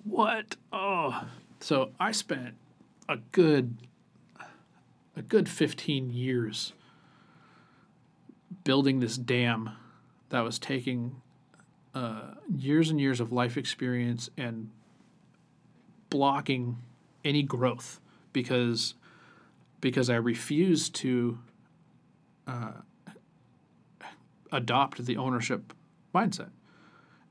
"What? 0.04 0.54
Oh!" 0.72 1.24
So 1.58 1.90
I 1.98 2.12
spent 2.12 2.54
a 3.08 3.16
good 3.32 3.76
a 5.16 5.22
good 5.22 5.48
15 5.48 6.10
years 6.10 6.72
building 8.62 9.00
this 9.00 9.18
dam 9.18 9.70
that 10.28 10.42
was 10.42 10.60
taking 10.60 11.20
uh, 11.96 12.34
years 12.56 12.90
and 12.90 13.00
years 13.00 13.18
of 13.18 13.32
life 13.32 13.56
experience 13.56 14.30
and 14.36 14.70
blocking 16.08 16.78
any 17.24 17.42
growth 17.42 17.98
because 18.32 18.94
because 19.80 20.10
I 20.10 20.14
refused 20.14 20.94
to 20.96 21.40
uh, 22.46 22.72
adopt 24.52 25.04
the 25.04 25.16
ownership 25.16 25.72
mindset 26.14 26.50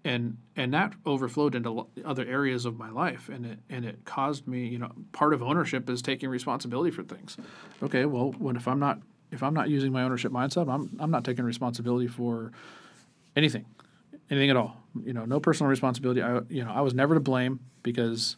and 0.04 0.38
and 0.56 0.74
that 0.74 0.94
overflowed 1.06 1.56
into 1.56 1.88
other 2.06 2.26
areas 2.26 2.66
of 2.66 2.78
my 2.78 2.90
life 2.90 3.30
and 3.30 3.46
it 3.46 3.60
and 3.70 3.86
it 3.86 4.04
caused 4.06 4.48
me 4.48 4.68
you 4.68 4.78
know 4.78 4.92
part 5.12 5.34
of 5.34 5.44
ownership 5.44 5.90
is 5.90 6.02
taking 6.02 6.30
responsibility 6.30 6.92
for 6.92 7.04
things. 7.04 7.38
Okay 7.84 8.06
well 8.06 8.34
when 8.40 8.56
if 8.56 8.68
i'm 8.68 8.80
not 8.80 9.00
if 9.32 9.44
i'm 9.44 9.54
not 9.54 9.70
using 9.70 9.92
my 9.92 10.04
ownership 10.04 10.32
mindset 10.32 10.74
i'm 10.74 10.90
i'm 11.00 11.12
not 11.12 11.24
taking 11.24 11.46
responsibility 11.46 12.08
for 12.08 12.52
anything 13.36 13.66
anything 14.30 14.50
at 14.50 14.58
all. 14.58 14.78
You 15.04 15.14
know 15.14 15.26
no 15.26 15.40
personal 15.40 15.70
responsibility. 15.70 16.22
I 16.22 16.40
you 16.50 16.64
know 16.64 16.72
i 16.72 16.82
was 16.82 16.94
never 16.94 17.14
to 17.14 17.22
blame 17.22 17.60
because 17.84 18.38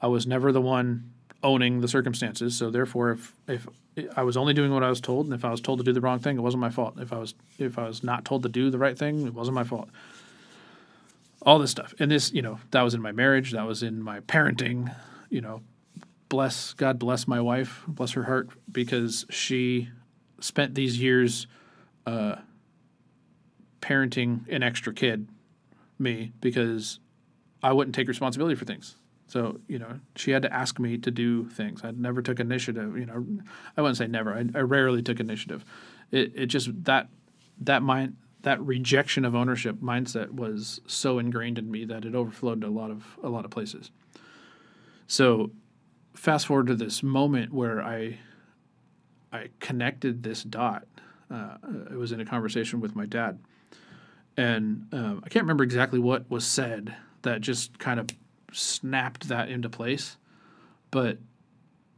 i 0.00 0.06
was 0.06 0.26
never 0.26 0.52
the 0.52 0.60
one 0.60 1.12
owning 1.42 1.80
the 1.80 1.88
circumstances. 1.88 2.56
So 2.56 2.70
therefore 2.70 3.10
if 3.10 3.32
if 3.48 3.66
i 4.16 4.22
was 4.22 4.36
only 4.36 4.54
doing 4.54 4.72
what 4.72 4.84
i 4.84 4.88
was 4.88 5.00
told 5.00 5.26
and 5.26 5.34
if 5.34 5.44
i 5.44 5.50
was 5.50 5.60
told 5.60 5.80
to 5.80 5.84
do 5.84 5.92
the 5.92 6.00
wrong 6.00 6.18
thing 6.20 6.36
it 6.36 6.42
wasn't 6.42 6.60
my 6.60 6.70
fault. 6.70 6.94
If 7.00 7.12
i 7.12 7.18
was 7.18 7.34
if 7.58 7.76
i 7.76 7.88
was 7.88 8.04
not 8.04 8.24
told 8.24 8.44
to 8.44 8.48
do 8.48 8.70
the 8.70 8.78
right 8.78 8.96
thing 8.96 9.26
it 9.26 9.34
wasn't 9.34 9.56
my 9.56 9.64
fault 9.64 9.90
all 11.44 11.58
this 11.58 11.70
stuff. 11.70 11.94
And 11.98 12.10
this, 12.10 12.32
you 12.32 12.42
know, 12.42 12.58
that 12.70 12.82
was 12.82 12.94
in 12.94 13.02
my 13.02 13.12
marriage, 13.12 13.52
that 13.52 13.66
was 13.66 13.82
in 13.82 14.02
my 14.02 14.20
parenting, 14.20 14.94
you 15.28 15.40
know, 15.40 15.62
bless 16.28 16.72
God 16.72 16.98
bless 16.98 17.28
my 17.28 17.40
wife, 17.40 17.82
bless 17.86 18.12
her 18.12 18.24
heart 18.24 18.48
because 18.70 19.26
she 19.28 19.90
spent 20.40 20.74
these 20.74 20.98
years 20.98 21.46
uh, 22.06 22.36
parenting 23.80 24.48
an 24.48 24.62
extra 24.62 24.94
kid, 24.94 25.28
me, 25.98 26.32
because 26.40 27.00
I 27.62 27.72
wouldn't 27.72 27.94
take 27.94 28.08
responsibility 28.08 28.54
for 28.54 28.64
things. 28.64 28.96
So, 29.26 29.60
you 29.66 29.78
know, 29.78 30.00
she 30.16 30.30
had 30.30 30.42
to 30.42 30.52
ask 30.52 30.78
me 30.78 30.98
to 30.98 31.10
do 31.10 31.48
things. 31.48 31.82
I 31.84 31.90
never 31.92 32.20
took 32.22 32.38
initiative, 32.38 32.98
you 32.98 33.06
know, 33.06 33.24
I 33.76 33.80
wouldn't 33.80 33.96
say 33.96 34.06
never. 34.06 34.34
I, 34.34 34.44
I 34.54 34.60
rarely 34.60 35.02
took 35.02 35.20
initiative. 35.20 35.64
It, 36.10 36.32
it 36.34 36.46
just 36.46 36.84
that 36.84 37.08
that 37.60 37.82
mind 37.82 38.16
that 38.42 38.60
rejection 38.60 39.24
of 39.24 39.34
ownership 39.34 39.76
mindset 39.76 40.32
was 40.32 40.80
so 40.86 41.18
ingrained 41.18 41.58
in 41.58 41.70
me 41.70 41.84
that 41.84 42.04
it 42.04 42.14
overflowed 42.14 42.60
to 42.60 42.66
a 42.66 42.68
lot 42.68 42.90
of 42.90 43.18
a 43.22 43.28
lot 43.28 43.44
of 43.44 43.50
places. 43.50 43.90
So, 45.06 45.50
fast 46.14 46.46
forward 46.46 46.66
to 46.68 46.74
this 46.74 47.02
moment 47.02 47.52
where 47.52 47.80
I 47.82 48.18
I 49.32 49.48
connected 49.60 50.22
this 50.22 50.42
dot. 50.42 50.84
Uh, 51.30 51.56
it 51.90 51.96
was 51.96 52.12
in 52.12 52.20
a 52.20 52.24
conversation 52.24 52.80
with 52.80 52.94
my 52.94 53.06
dad, 53.06 53.38
and 54.36 54.86
um, 54.92 55.22
I 55.24 55.28
can't 55.28 55.44
remember 55.44 55.64
exactly 55.64 55.98
what 55.98 56.28
was 56.30 56.44
said 56.44 56.94
that 57.22 57.40
just 57.40 57.78
kind 57.78 57.98
of 57.98 58.08
snapped 58.52 59.28
that 59.28 59.48
into 59.48 59.70
place, 59.70 60.16
but 60.90 61.18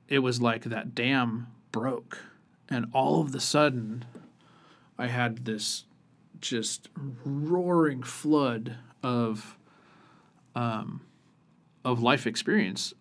it 0.09 0.21
was 0.21 0.41
like 0.41 0.65
that 0.65 0.95
dam 0.95 1.49
broke, 1.73 2.19
and 2.69 2.87
all 2.93 3.21
of 3.21 3.33
the 3.33 3.41
sudden, 3.41 4.05
I 4.99 5.09
had 5.09 5.47
this 5.47 5.85
just 6.45 6.89
roaring 7.25 8.03
flood 8.03 8.77
of 9.03 9.57
um, 10.55 11.01
of 11.85 12.03
life 12.03 12.27
experience 12.27 12.95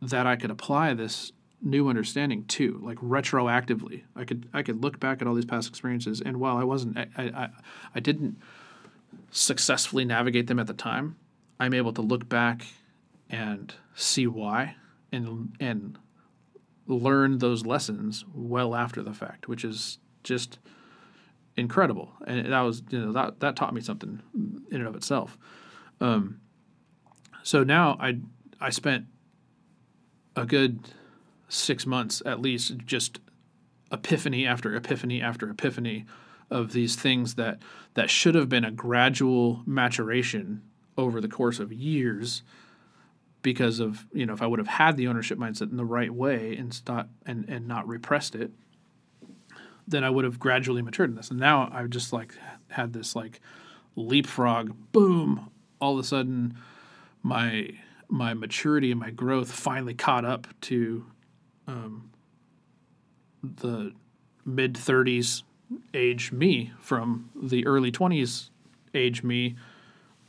that 0.00 0.26
I 0.26 0.36
could 0.36 0.50
apply 0.50 0.94
this 0.94 1.32
new 1.60 1.88
understanding 1.88 2.44
to, 2.44 2.80
like 2.84 2.98
retroactively. 2.98 4.02
I 4.14 4.24
could 4.24 4.48
I 4.52 4.62
could 4.62 4.82
look 4.82 5.00
back 5.00 5.20
at 5.20 5.26
all 5.26 5.34
these 5.34 5.46
past 5.46 5.68
experiences, 5.68 6.20
and 6.20 6.38
while 6.38 6.56
I 6.56 6.64
wasn't 6.64 6.98
I 6.98 7.08
I, 7.16 7.48
I 7.94 8.00
didn't 8.00 8.38
successfully 9.30 10.04
navigate 10.04 10.46
them 10.46 10.58
at 10.58 10.66
the 10.66 10.74
time, 10.74 11.16
I'm 11.58 11.74
able 11.74 11.92
to 11.94 12.02
look 12.02 12.28
back 12.28 12.66
and 13.30 13.74
see 13.94 14.26
why 14.26 14.76
and 15.10 15.56
and 15.58 15.98
learn 16.86 17.38
those 17.38 17.64
lessons 17.64 18.26
well 18.34 18.74
after 18.74 19.02
the 19.02 19.14
fact, 19.14 19.48
which 19.48 19.64
is 19.64 19.98
just 20.22 20.58
incredible, 21.56 22.12
and 22.26 22.52
that 22.52 22.60
was 22.60 22.82
you 22.90 22.98
know 22.98 23.12
that 23.12 23.40
that 23.40 23.56
taught 23.56 23.74
me 23.74 23.80
something 23.80 24.20
in 24.70 24.78
and 24.78 24.86
of 24.86 24.96
itself. 24.96 25.38
Um, 26.00 26.40
so 27.42 27.64
now 27.64 27.96
I 28.00 28.18
I 28.60 28.70
spent 28.70 29.06
a 30.36 30.44
good 30.44 30.80
six 31.48 31.86
months 31.86 32.22
at 32.26 32.40
least 32.40 32.78
just 32.78 33.20
epiphany 33.92 34.46
after 34.46 34.74
epiphany 34.74 35.20
after 35.20 35.48
epiphany 35.48 36.04
of 36.50 36.72
these 36.72 36.96
things 36.96 37.34
that 37.34 37.58
that 37.94 38.10
should 38.10 38.34
have 38.34 38.48
been 38.48 38.64
a 38.64 38.70
gradual 38.70 39.62
maturation 39.66 40.62
over 40.96 41.20
the 41.20 41.28
course 41.28 41.58
of 41.58 41.72
years 41.72 42.42
because 43.42 43.78
of 43.80 44.06
you 44.12 44.26
know 44.26 44.32
if 44.32 44.42
I 44.42 44.46
would 44.46 44.58
have 44.58 44.68
had 44.68 44.96
the 44.96 45.06
ownership 45.06 45.38
mindset 45.38 45.70
in 45.70 45.76
the 45.76 45.84
right 45.84 46.12
way 46.12 46.56
and 46.56 46.72
stop 46.72 47.08
and 47.24 47.48
and 47.48 47.68
not 47.68 47.86
repressed 47.86 48.34
it 48.34 48.50
then 49.86 50.04
I 50.04 50.10
would 50.10 50.24
have 50.24 50.38
gradually 50.38 50.82
matured 50.82 51.10
in 51.10 51.16
this. 51.16 51.30
And 51.30 51.38
now 51.38 51.70
I've 51.72 51.90
just 51.90 52.12
like 52.12 52.34
had 52.68 52.92
this 52.92 53.14
like 53.14 53.40
leapfrog, 53.96 54.74
boom, 54.92 55.50
all 55.80 55.94
of 55.94 55.98
a 55.98 56.04
sudden 56.04 56.56
my 57.22 57.70
my 58.08 58.34
maturity 58.34 58.90
and 58.90 59.00
my 59.00 59.10
growth 59.10 59.50
finally 59.50 59.94
caught 59.94 60.24
up 60.24 60.46
to 60.60 61.04
um, 61.66 62.10
the 63.42 63.92
mid 64.44 64.74
30s 64.74 65.42
age 65.94 66.30
me 66.30 66.72
from 66.78 67.30
the 67.34 67.66
early 67.66 67.90
20s 67.90 68.50
age 68.92 69.22
me 69.22 69.56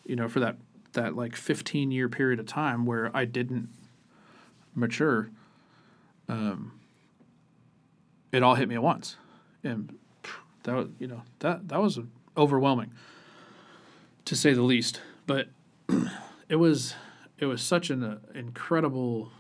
you 0.06 0.16
know 0.16 0.28
for 0.28 0.40
that 0.40 0.56
that 0.94 1.16
like 1.16 1.36
15 1.36 1.92
year 1.92 2.08
period 2.08 2.40
of 2.40 2.46
time 2.46 2.86
where 2.86 3.12
I 3.16 3.26
didn't 3.26 3.70
mature 4.74 5.30
um, 6.30 6.80
it 8.32 8.42
all 8.42 8.56
hit 8.56 8.70
me 8.70 8.76
at 8.76 8.84
once 8.84 9.18
and 9.66 9.98
that 10.64 10.76
was, 10.76 10.88
you 11.00 11.08
know 11.08 11.22
that 11.40 11.68
that 11.70 11.82
was 11.82 12.00
overwhelming 12.38 12.92
to 14.26 14.36
say 14.36 14.54
the 14.54 14.62
least. 14.62 15.02
But 15.26 15.50
it 16.50 16.56
was 16.56 16.96
it 17.38 17.46
was 17.46 17.62
such 17.62 17.90
an 17.90 18.04
uh, 18.04 18.18
incredible 18.34 19.32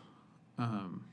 um, 0.57 1.05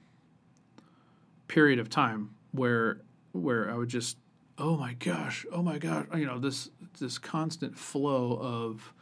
period 1.48 1.79
of 1.79 1.88
time 1.88 2.31
where 2.53 3.01
where 3.33 3.70
I 3.70 3.75
would 3.75 3.88
just 3.88 4.16
oh 4.59 4.77
my 4.77 4.94
gosh 4.94 5.46
oh 5.53 5.62
my 5.62 5.79
gosh 5.79 6.07
you 6.14 6.27
know 6.27 6.38
this 6.38 6.70
this 6.98 7.18
constant 7.18 7.79
flow 7.79 8.38
of 8.40 8.92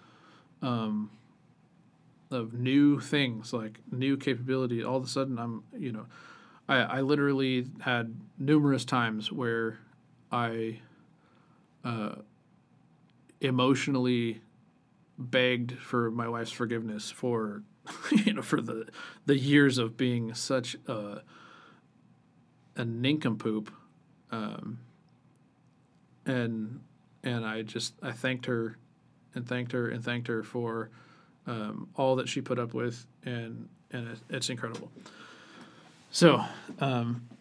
um, 0.63 1.11
of 2.31 2.55
new 2.55 3.01
things 3.01 3.53
like 3.53 3.81
new 3.91 4.17
capability 4.17 4.85
all 4.85 4.97
of 4.97 5.05
a 5.05 5.09
sudden 5.09 5.39
I'm 5.39 5.65
you 5.77 5.93
know 5.93 6.07
I, 6.69 6.77
I 6.77 7.01
literally 7.01 7.67
had 7.81 8.15
numerous 8.39 8.85
times 8.85 9.33
where 9.33 9.79
I 10.31 10.81
uh, 11.85 12.17
emotionally 13.41 14.41
begged 15.19 15.79
for 15.79 16.11
my 16.11 16.29
wife's 16.29 16.53
forgiveness 16.53 17.11
for 17.11 17.63
you 18.25 18.35
know 18.35 18.43
for 18.43 18.61
the 18.61 18.89
the 19.27 19.37
years 19.37 19.79
of 19.79 19.97
being 19.97 20.35
such 20.35 20.77
a 20.87 21.23
a 22.77 22.85
nincompoop 22.85 23.71
um, 24.31 24.79
and 26.27 26.81
and 27.23 27.45
I 27.45 27.63
just 27.63 27.95
I 28.03 28.13
thanked 28.13 28.47
her 28.47 28.79
and 29.35 29.47
thanked 29.47 29.73
her 29.73 29.89
and 29.89 30.03
thanked 30.05 30.29
her 30.29 30.43
for 30.43 30.91
um, 31.47 31.89
all 31.97 32.17
that 32.17 32.29
she 32.29 32.41
put 32.41 32.59
up 32.59 32.75
with 32.75 33.07
and 33.25 33.69
and 33.91 34.09
it, 34.09 34.19
it's 34.29 34.51
incredible. 34.51 34.91
So 36.11 36.45
um, 36.81 37.29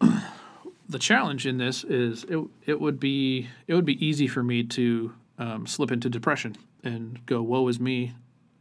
the 0.90 0.98
challenge 0.98 1.46
in 1.46 1.56
this 1.56 1.84
is 1.84 2.24
it 2.24 2.38
it 2.66 2.80
would 2.80 2.98
be 2.98 3.48
it 3.66 3.74
would 3.74 3.84
be 3.84 4.04
easy 4.04 4.26
for 4.26 4.42
me 4.42 4.64
to 4.64 5.14
um, 5.38 5.66
slip 5.66 5.90
into 5.90 6.10
depression 6.10 6.56
and 6.84 7.24
go 7.26 7.40
woe 7.40 7.66
is 7.68 7.80
me 7.80 8.12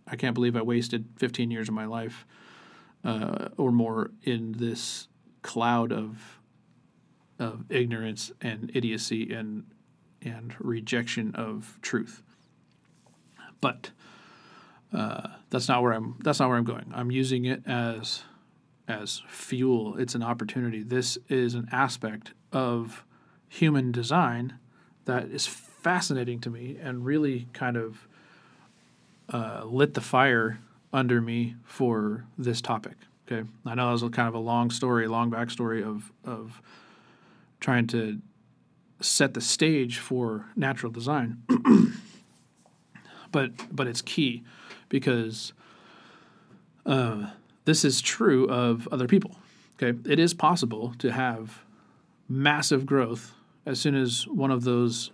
I 0.07 0.15
can't 0.15 0.33
believe 0.33 0.55
I 0.55 0.61
wasted 0.61 1.05
15 1.17 1.51
years 1.51 1.67
of 1.67 1.73
my 1.73 1.85
life 1.85 2.25
uh, 3.03 3.49
or 3.57 3.71
more 3.71 4.11
in 4.23 4.53
this 4.53 5.07
cloud 5.41 5.91
of 5.91 6.39
of 7.39 7.63
ignorance 7.69 8.31
and 8.41 8.71
idiocy 8.73 9.33
and 9.33 9.63
and 10.21 10.53
rejection 10.59 11.33
of 11.35 11.79
truth. 11.81 12.21
But 13.61 13.91
uh, 14.93 15.29
that's 15.49 15.67
not 15.69 15.81
where 15.81 15.93
I'm. 15.93 16.15
That's 16.23 16.39
not 16.39 16.49
where 16.49 16.57
I'm 16.57 16.65
going. 16.65 16.91
I'm 16.93 17.11
using 17.11 17.45
it 17.45 17.63
as 17.65 18.23
as 18.89 19.21
fuel. 19.29 19.95
It's 19.97 20.15
an 20.15 20.23
opportunity. 20.23 20.83
This 20.83 21.17
is 21.29 21.53
an 21.53 21.69
aspect 21.71 22.33
of 22.51 23.05
human 23.47 23.91
design 23.91 24.55
that 25.05 25.29
is 25.29 25.45
fascinating 25.45 26.39
to 26.41 26.49
me 26.49 26.77
and 26.81 27.05
really 27.05 27.47
kind 27.53 27.77
of 27.77 28.07
uh, 29.31 29.63
lit 29.63 29.93
the 29.93 30.01
fire 30.01 30.59
under 30.91 31.21
me 31.21 31.55
for 31.63 32.25
this 32.37 32.61
topic. 32.61 32.95
Okay, 33.31 33.47
I 33.65 33.75
know 33.75 33.85
that 33.85 34.03
was 34.03 34.11
kind 34.11 34.27
of 34.27 34.33
a 34.33 34.39
long 34.39 34.71
story, 34.71 35.07
long 35.07 35.29
backstory 35.29 35.85
of 35.85 36.11
of 36.25 36.61
trying 37.59 37.85
to 37.87 38.19
set 39.01 39.35
the 39.35 39.41
stage 39.41 39.99
for 39.99 40.45
natural 40.55 40.91
design, 40.91 41.43
but 43.31 43.51
but 43.71 43.85
it's 43.85 44.01
key 44.01 44.43
because 44.89 45.53
uh, 46.87 47.29
this 47.69 47.85
is 47.85 48.01
true 48.01 48.49
of 48.49 48.87
other 48.91 49.07
people. 49.07 49.35
Okay, 49.81 49.97
it 50.09 50.17
is 50.17 50.33
possible 50.33 50.95
to 50.97 51.11
have 51.11 51.63
massive 52.27 52.83
growth 52.83 53.33
as 53.65 53.79
soon 53.79 53.93
as 53.93 54.27
one 54.27 54.49
of 54.49 54.63
those 54.63 55.11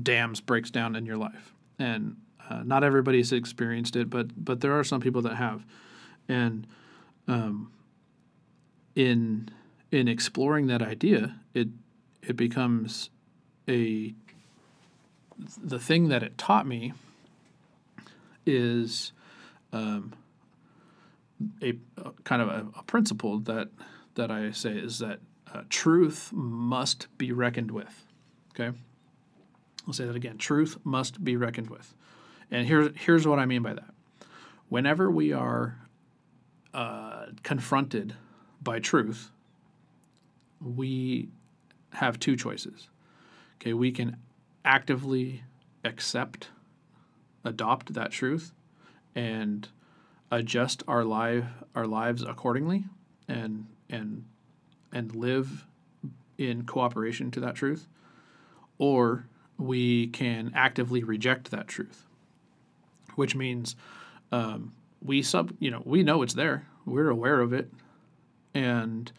dams 0.00 0.40
breaks 0.40 0.70
down 0.70 0.94
in 0.94 1.04
your 1.04 1.16
life, 1.16 1.52
and 1.80 2.16
uh, 2.48 2.62
not 2.64 2.84
everybody's 2.84 3.32
experienced 3.32 3.96
it, 3.96 4.08
but 4.08 4.28
but 4.44 4.60
there 4.60 4.78
are 4.78 4.84
some 4.84 5.00
people 5.00 5.22
that 5.22 5.34
have, 5.34 5.66
and 6.28 6.68
um, 7.26 7.72
in 8.94 9.48
in 9.90 10.06
exploring 10.06 10.68
that 10.68 10.82
idea, 10.82 11.34
it 11.52 11.66
it 12.22 12.36
becomes 12.36 13.10
a 13.68 14.14
the 15.60 15.80
thing 15.80 16.08
that 16.10 16.22
it 16.22 16.38
taught 16.38 16.66
me 16.66 16.92
is 18.46 19.12
um, 19.72 20.12
a, 21.62 21.74
a, 21.98 22.12
kind 22.24 22.42
of 22.42 22.48
a, 22.48 22.66
a, 22.78 22.82
principle 22.84 23.38
that 23.40 23.68
that 24.14 24.30
I 24.30 24.50
say 24.50 24.72
is 24.72 24.98
that 24.98 25.20
uh, 25.52 25.62
truth 25.68 26.30
must 26.32 27.06
be 27.18 27.32
reckoned 27.32 27.70
with. 27.70 28.06
Okay, 28.50 28.76
I'll 29.86 29.92
say 29.92 30.04
that 30.04 30.16
again. 30.16 30.38
Truth 30.38 30.78
must 30.84 31.22
be 31.24 31.36
reckoned 31.36 31.70
with, 31.70 31.94
and 32.50 32.66
here's 32.66 32.90
here's 32.96 33.26
what 33.26 33.38
I 33.38 33.46
mean 33.46 33.62
by 33.62 33.74
that. 33.74 33.94
Whenever 34.68 35.10
we 35.10 35.32
are 35.32 35.78
uh, 36.74 37.26
confronted 37.42 38.14
by 38.62 38.78
truth, 38.78 39.30
we 40.60 41.28
have 41.94 42.18
two 42.18 42.36
choices. 42.36 42.88
Okay, 43.60 43.72
we 43.72 43.92
can 43.92 44.16
actively 44.64 45.42
accept 45.84 46.48
adopt 47.44 47.94
that 47.94 48.10
truth 48.10 48.52
and 49.14 49.68
adjust 50.32 50.82
our 50.88 51.04
life 51.04 51.44
our 51.76 51.86
lives 51.86 52.22
accordingly 52.22 52.84
and 53.28 53.66
and 53.88 54.24
and 54.92 55.14
live 55.14 55.66
in 56.38 56.64
cooperation 56.64 57.30
to 57.30 57.38
that 57.38 57.54
truth 57.54 57.86
or 58.78 59.26
we 59.58 60.08
can 60.08 60.50
actively 60.54 61.04
reject 61.04 61.52
that 61.52 61.68
truth 61.68 62.06
which 63.14 63.34
means 63.34 63.76
um, 64.30 64.72
we 65.02 65.22
sub 65.22 65.52
you 65.58 65.70
know 65.70 65.82
we 65.84 66.02
know 66.02 66.22
it's 66.22 66.34
there. 66.34 66.66
We're 66.84 67.10
aware 67.10 67.40
of 67.40 67.52
it. 67.52 67.70
And 68.54 69.10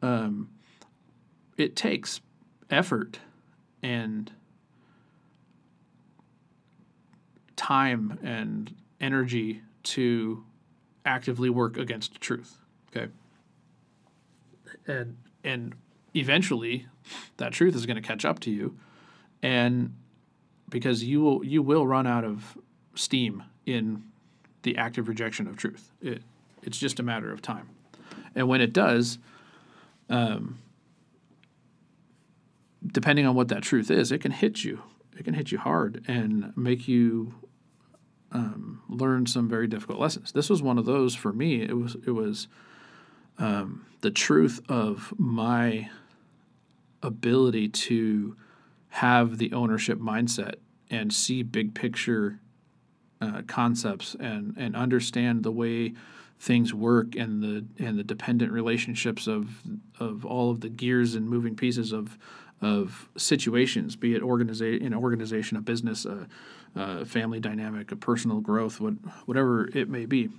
um, 0.00 0.48
it 1.56 1.76
takes 1.76 2.20
effort 2.70 3.18
and 3.82 4.32
time 7.56 8.18
and 8.22 8.74
energy 9.00 9.62
to 9.84 10.44
actively 11.04 11.50
work 11.50 11.76
against 11.76 12.20
truth. 12.20 12.58
Okay. 12.94 13.10
And 14.86 15.16
and 15.44 15.74
eventually 16.14 16.86
that 17.38 17.52
truth 17.52 17.74
is 17.74 17.86
going 17.86 17.96
to 17.96 18.02
catch 18.02 18.24
up 18.24 18.38
to 18.40 18.50
you 18.50 18.76
and 19.42 19.94
because 20.68 21.02
you 21.04 21.20
will 21.20 21.44
you 21.44 21.62
will 21.62 21.86
run 21.86 22.06
out 22.06 22.24
of 22.24 22.56
steam 22.94 23.42
in 23.66 24.04
the 24.62 24.76
active 24.76 25.08
rejection 25.08 25.46
of 25.46 25.56
truth. 25.56 25.90
It 26.00 26.22
it's 26.62 26.78
just 26.78 27.00
a 27.00 27.02
matter 27.02 27.32
of 27.32 27.42
time. 27.42 27.68
And 28.34 28.48
when 28.48 28.60
it 28.60 28.72
does, 28.72 29.18
um, 30.08 30.58
depending 32.86 33.26
on 33.26 33.34
what 33.34 33.48
that 33.48 33.62
truth 33.62 33.90
is, 33.90 34.12
it 34.12 34.18
can 34.18 34.30
hit 34.30 34.64
you. 34.64 34.82
It 35.18 35.24
can 35.24 35.34
hit 35.34 35.52
you 35.52 35.58
hard 35.58 36.04
and 36.08 36.56
make 36.56 36.88
you 36.88 37.34
um, 38.32 38.82
learn 38.88 39.26
some 39.26 39.48
very 39.48 39.66
difficult 39.66 39.98
lessons. 39.98 40.32
This 40.32 40.50
was 40.50 40.62
one 40.62 40.78
of 40.78 40.84
those 40.84 41.14
for 41.14 41.32
me. 41.32 41.62
It 41.62 41.76
was 41.76 41.96
it 42.06 42.10
was 42.12 42.48
um, 43.38 43.86
the 44.00 44.10
truth 44.10 44.60
of 44.68 45.12
my 45.18 45.90
ability 47.02 47.68
to 47.68 48.36
have 48.88 49.38
the 49.38 49.52
ownership 49.52 49.98
mindset 49.98 50.56
and 50.90 51.12
see 51.12 51.42
big 51.42 51.74
picture 51.74 52.38
uh, 53.20 53.42
concepts 53.46 54.16
and 54.18 54.54
and 54.56 54.76
understand 54.76 55.42
the 55.42 55.52
way 55.52 55.94
things 56.38 56.74
work 56.74 57.14
and 57.14 57.42
the 57.42 57.64
and 57.84 57.98
the 57.98 58.04
dependent 58.04 58.52
relationships 58.52 59.26
of 59.26 59.62
of 60.00 60.24
all 60.24 60.50
of 60.50 60.60
the 60.60 60.68
gears 60.68 61.14
and 61.14 61.28
moving 61.28 61.54
pieces 61.54 61.92
of 61.92 62.18
of 62.62 63.08
situations, 63.16 63.96
be 63.96 64.14
it 64.14 64.22
organiza- 64.22 64.84
an 64.84 64.94
organization, 64.94 65.56
a 65.56 65.60
business, 65.60 66.06
a, 66.06 66.28
a, 66.76 67.04
family 67.04 67.40
dynamic, 67.40 67.90
a 67.90 67.96
personal 67.96 68.40
growth, 68.40 68.80
what, 68.80 68.94
whatever 69.26 69.68
it 69.76 69.88
may 69.88 70.06
be. 70.06 70.30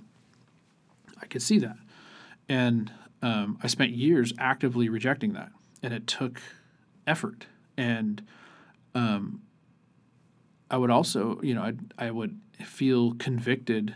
I 1.20 1.26
could 1.26 1.42
see 1.42 1.58
that. 1.58 1.76
And 2.48 2.90
um, 3.22 3.58
I 3.62 3.66
spent 3.66 3.92
years 3.92 4.32
actively 4.38 4.88
rejecting 4.88 5.34
that. 5.34 5.50
And 5.82 5.92
it 5.92 6.06
took 6.06 6.40
effort. 7.06 7.46
And 7.76 8.22
um, 8.94 9.42
I 10.70 10.78
would 10.78 10.90
also, 10.90 11.38
you 11.42 11.54
know, 11.54 11.62
I'd, 11.62 11.92
I 11.98 12.10
would 12.10 12.40
feel 12.64 13.14
convicted 13.14 13.94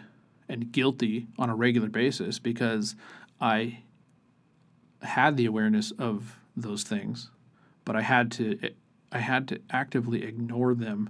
and 0.51 0.71
guilty 0.71 1.29
on 1.39 1.49
a 1.49 1.55
regular 1.55 1.89
basis 1.89 2.39
because 2.39 2.95
I 3.41 3.81
had 5.01 5.39
the 5.39 5.47
awareness 5.47 5.93
of 5.93 6.39
those 6.57 6.83
things 6.83 7.31
but 7.89 7.97
I 7.97 8.03
had 8.03 8.31
to 8.33 8.59
I 9.11 9.19
had 9.19 9.49
to 9.49 9.63
actively 9.71 10.23
ignore 10.23 10.75
them. 10.75 11.09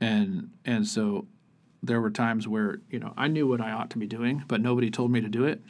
And 0.00 0.50
and 0.64 0.84
so 0.84 1.28
there 1.80 2.00
were 2.00 2.10
times 2.10 2.48
where 2.48 2.80
you 2.90 2.98
know 2.98 3.14
I 3.16 3.28
knew 3.28 3.46
what 3.46 3.60
I 3.60 3.70
ought 3.70 3.90
to 3.90 3.98
be 3.98 4.08
doing 4.08 4.42
but 4.48 4.60
nobody 4.60 4.90
told 4.90 5.12
me 5.12 5.20
to 5.20 5.28
do 5.28 5.44
it. 5.44 5.62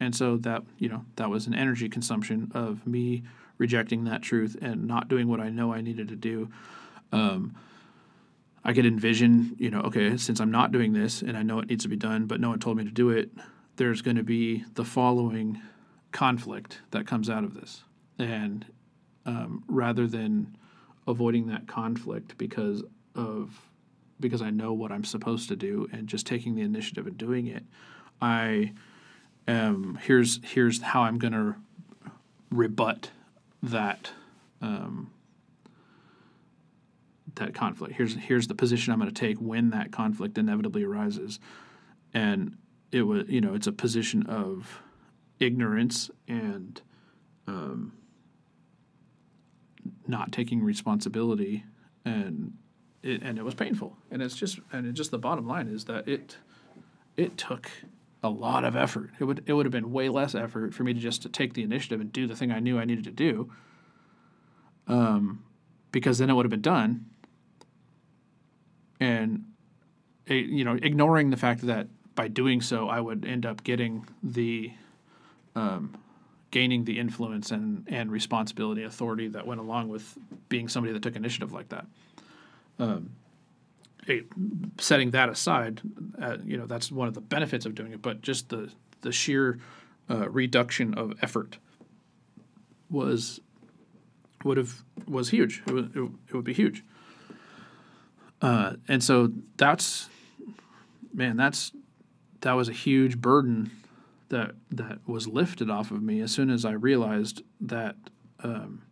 And 0.00 0.12
so 0.12 0.38
that 0.38 0.64
you 0.78 0.88
know 0.88 1.04
that 1.14 1.30
was 1.30 1.46
an 1.46 1.54
energy 1.54 1.88
consumption 1.88 2.50
of 2.52 2.84
me 2.84 3.22
rejecting 3.58 4.02
that 4.04 4.22
truth 4.22 4.56
and 4.60 4.88
not 4.88 5.06
doing 5.06 5.28
what 5.28 5.38
I 5.38 5.50
know 5.50 5.72
I 5.72 5.82
needed 5.82 6.08
to 6.08 6.16
do. 6.16 6.50
Um, 7.12 7.54
I 8.64 8.72
could 8.72 8.86
envision 8.86 9.54
you 9.56 9.70
know 9.70 9.82
okay 9.82 10.16
since 10.16 10.40
I'm 10.40 10.50
not 10.50 10.72
doing 10.72 10.94
this 10.94 11.22
and 11.22 11.36
I 11.36 11.44
know 11.44 11.60
it 11.60 11.68
needs 11.68 11.84
to 11.84 11.88
be 11.88 11.96
done 11.96 12.26
but 12.26 12.40
no 12.40 12.48
one 12.48 12.58
told 12.58 12.76
me 12.76 12.82
to 12.82 12.90
do 12.90 13.10
it 13.10 13.30
there's 13.76 14.02
going 14.02 14.16
to 14.16 14.24
be 14.24 14.64
the 14.74 14.84
following 14.84 15.62
conflict 16.10 16.80
that 16.90 17.06
comes 17.06 17.30
out 17.30 17.44
of 17.44 17.54
this. 17.54 17.84
And 18.18 18.66
um, 19.28 19.62
rather 19.68 20.06
than 20.06 20.56
avoiding 21.06 21.48
that 21.48 21.68
conflict 21.68 22.38
because 22.38 22.82
of 23.14 23.68
because 24.18 24.40
I 24.40 24.50
know 24.50 24.72
what 24.72 24.90
I'm 24.90 25.04
supposed 25.04 25.48
to 25.50 25.56
do 25.56 25.86
and 25.92 26.08
just 26.08 26.26
taking 26.26 26.56
the 26.56 26.62
initiative 26.62 27.06
and 27.06 27.16
doing 27.16 27.46
it. 27.46 27.62
I 28.22 28.72
am 29.46 29.98
here's 30.02 30.40
here's 30.42 30.80
how 30.80 31.02
I'm 31.02 31.18
going 31.18 31.34
to 31.34 31.56
rebut 32.50 33.10
that 33.62 34.12
um, 34.62 35.10
that 37.34 37.54
conflict. 37.54 37.94
Here's 37.94 38.14
here's 38.14 38.48
the 38.48 38.54
position 38.54 38.94
I'm 38.94 38.98
going 38.98 39.12
to 39.12 39.20
take 39.20 39.36
when 39.36 39.70
that 39.70 39.92
conflict 39.92 40.38
inevitably 40.38 40.84
arises, 40.84 41.38
and 42.14 42.56
it 42.92 43.02
was 43.02 43.28
you 43.28 43.42
know 43.42 43.54
it's 43.54 43.66
a 43.66 43.72
position 43.72 44.24
of 44.26 44.80
ignorance 45.38 46.10
and 46.26 46.80
um, 47.46 47.92
not 50.08 50.32
taking 50.32 50.62
responsibility 50.62 51.64
and 52.04 52.54
it, 53.02 53.22
and 53.22 53.38
it 53.38 53.44
was 53.44 53.54
painful. 53.54 53.96
And 54.10 54.22
it's 54.22 54.34
just 54.34 54.58
and 54.72 54.86
it 54.86 54.92
just 54.92 55.10
the 55.10 55.18
bottom 55.18 55.46
line 55.46 55.68
is 55.68 55.84
that 55.84 56.08
it 56.08 56.36
it 57.16 57.36
took 57.36 57.70
a 58.22 58.28
lot 58.28 58.64
of 58.64 58.74
effort. 58.74 59.10
It 59.20 59.24
would 59.24 59.42
it 59.46 59.52
would 59.52 59.66
have 59.66 59.72
been 59.72 59.92
way 59.92 60.08
less 60.08 60.34
effort 60.34 60.74
for 60.74 60.84
me 60.84 60.94
to 60.94 61.00
just 61.00 61.22
to 61.22 61.28
take 61.28 61.54
the 61.54 61.62
initiative 61.62 62.00
and 62.00 62.12
do 62.12 62.26
the 62.26 62.34
thing 62.34 62.50
I 62.50 62.60
knew 62.60 62.78
I 62.78 62.84
needed 62.84 63.04
to 63.04 63.12
do 63.12 63.50
um, 64.88 65.44
because 65.92 66.18
then 66.18 66.30
it 66.30 66.34
would 66.34 66.44
have 66.44 66.50
been 66.50 66.60
done. 66.60 67.06
And 69.00 69.44
a, 70.28 70.34
you 70.34 70.64
know, 70.64 70.78
ignoring 70.82 71.30
the 71.30 71.36
fact 71.36 71.60
that 71.62 71.86
by 72.14 72.28
doing 72.28 72.60
so, 72.60 72.88
I 72.88 73.00
would 73.00 73.24
end 73.24 73.46
up 73.46 73.62
getting 73.62 74.06
the, 74.22 74.72
um, 75.54 75.96
gaining 76.50 76.84
the 76.84 76.98
influence 76.98 77.50
and, 77.50 77.86
and 77.88 78.10
responsibility, 78.10 78.82
authority 78.82 79.28
that 79.28 79.46
went 79.46 79.60
along 79.60 79.88
with 79.88 80.16
being 80.48 80.68
somebody 80.68 80.92
that 80.92 81.02
took 81.02 81.16
initiative 81.16 81.52
like 81.52 81.68
that. 81.68 81.86
Um, 82.78 83.10
it, 84.06 84.26
setting 84.78 85.10
that 85.10 85.28
aside, 85.28 85.82
uh, 86.20 86.38
you 86.44 86.56
know, 86.56 86.66
that's 86.66 86.90
one 86.90 87.08
of 87.08 87.14
the 87.14 87.20
benefits 87.20 87.66
of 87.66 87.74
doing 87.74 87.92
it, 87.92 88.00
but 88.00 88.22
just 88.22 88.48
the, 88.48 88.70
the 89.02 89.12
sheer 89.12 89.58
uh, 90.10 90.28
reduction 90.30 90.94
of 90.94 91.14
effort 91.20 91.58
was 92.90 93.40
would 94.44 94.56
have 94.56 94.82
was 95.06 95.30
huge. 95.30 95.62
It 95.66 95.72
would, 95.72 95.96
it, 95.96 96.34
would 96.34 96.44
be 96.44 96.54
huge. 96.54 96.84
Uh, 98.40 98.74
and 98.86 99.02
so 99.02 99.32
that's 99.56 100.08
man, 101.12 101.36
that's 101.36 101.72
that 102.40 102.52
was 102.52 102.68
a 102.68 102.72
huge 102.72 103.20
burden 103.20 103.70
that 104.28 104.52
that 104.70 104.98
was 105.06 105.26
lifted 105.26 105.70
off 105.70 105.90
of 105.90 106.02
me 106.02 106.20
as 106.20 106.30
soon 106.30 106.50
as 106.50 106.64
I 106.64 106.72
realized 106.72 107.42
that 107.60 107.96
um, 108.40 108.82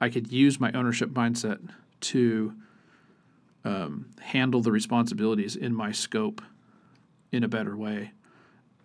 I 0.00 0.08
could 0.08 0.32
use 0.32 0.58
my 0.58 0.72
ownership 0.72 1.10
mindset 1.10 1.60
to 2.00 2.54
um, 3.64 4.10
handle 4.20 4.62
the 4.62 4.72
responsibilities 4.72 5.56
in 5.56 5.74
my 5.74 5.92
scope 5.92 6.40
in 7.32 7.42
a 7.42 7.48
better 7.48 7.76
way, 7.76 8.12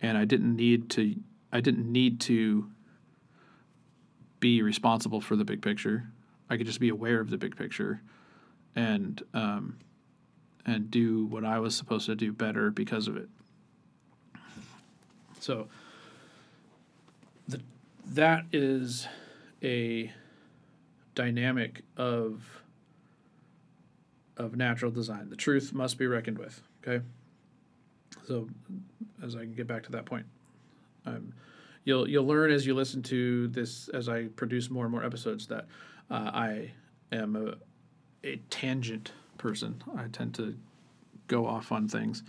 and 0.01 0.17
I 0.17 0.25
didn't 0.25 0.55
need 0.55 0.89
to. 0.91 1.15
I 1.53 1.59
didn't 1.59 1.91
need 1.91 2.21
to 2.21 2.69
be 4.39 4.61
responsible 4.61 5.21
for 5.21 5.35
the 5.35 5.43
big 5.43 5.61
picture. 5.61 6.07
I 6.49 6.57
could 6.57 6.65
just 6.65 6.79
be 6.79 6.89
aware 6.89 7.19
of 7.19 7.29
the 7.29 7.37
big 7.37 7.55
picture, 7.55 8.01
and 8.75 9.21
um, 9.33 9.77
and 10.65 10.89
do 10.89 11.25
what 11.25 11.45
I 11.45 11.59
was 11.59 11.75
supposed 11.75 12.07
to 12.07 12.15
do 12.15 12.31
better 12.31 12.71
because 12.71 13.07
of 13.07 13.17
it. 13.17 13.29
So 15.41 15.67
the, 17.47 17.61
that 18.07 18.45
is 18.51 19.07
a 19.63 20.11
dynamic 21.15 21.81
of 21.97 22.61
of 24.37 24.55
natural 24.55 24.91
design. 24.91 25.29
The 25.29 25.35
truth 25.35 25.73
must 25.73 25.97
be 25.97 26.07
reckoned 26.07 26.37
with. 26.37 26.61
Okay. 26.85 27.03
So 28.27 28.47
as 29.23 29.35
I 29.35 29.39
can 29.39 29.53
get 29.53 29.67
back 29.67 29.83
to 29.83 29.91
that 29.91 30.05
point, 30.05 30.25
um, 31.05 31.33
you'll 31.83 32.07
you'll 32.07 32.25
learn 32.25 32.51
as 32.51 32.65
you 32.65 32.73
listen 32.73 33.01
to 33.03 33.47
this 33.49 33.89
as 33.89 34.09
I 34.09 34.25
produce 34.27 34.69
more 34.69 34.85
and 34.85 34.91
more 34.91 35.03
episodes 35.03 35.47
that 35.47 35.65
uh, 36.09 36.31
I 36.33 36.71
am 37.11 37.35
a, 37.35 37.55
a 38.27 38.37
tangent 38.49 39.11
person. 39.37 39.81
I 39.97 40.05
tend 40.11 40.35
to 40.35 40.55
go 41.27 41.45
off 41.45 41.71
on 41.71 41.87
things. 41.87 42.23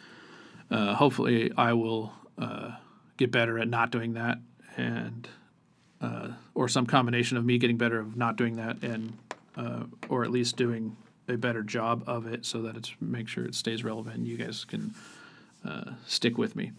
Uh, 0.71 0.95
hopefully, 0.95 1.53
I 1.57 1.73
will 1.73 2.13
uh, 2.39 2.73
get 3.23 3.31
better 3.31 3.59
at 3.59 3.69
not 3.69 3.93
doing 3.93 4.15
that, 4.15 4.39
and 4.77 5.29
uh, 6.01 6.29
or 6.55 6.67
some 6.69 6.87
combination 6.87 7.37
of 7.37 7.45
me 7.45 7.57
getting 7.57 7.77
better 7.77 8.01
of 8.01 8.17
not 8.17 8.37
doing 8.37 8.57
that, 8.57 8.83
and 8.83 9.17
uh, 9.57 9.85
or 10.09 10.25
at 10.25 10.31
least 10.31 10.57
doing 10.57 10.97
a 11.29 11.37
better 11.37 11.63
job 11.63 12.03
of 12.09 12.27
it, 12.27 12.45
so 12.45 12.63
that 12.63 12.77
it's 12.77 12.93
make 13.01 13.29
sure 13.29 13.45
it 13.45 13.55
stays 13.55 13.85
relevant. 13.85 14.17
and 14.17 14.27
You 14.27 14.37
guys 14.37 14.65
can 14.65 14.95
uh, 15.65 15.93
stick 16.05 16.37
with 16.37 16.57
me. 16.57 16.73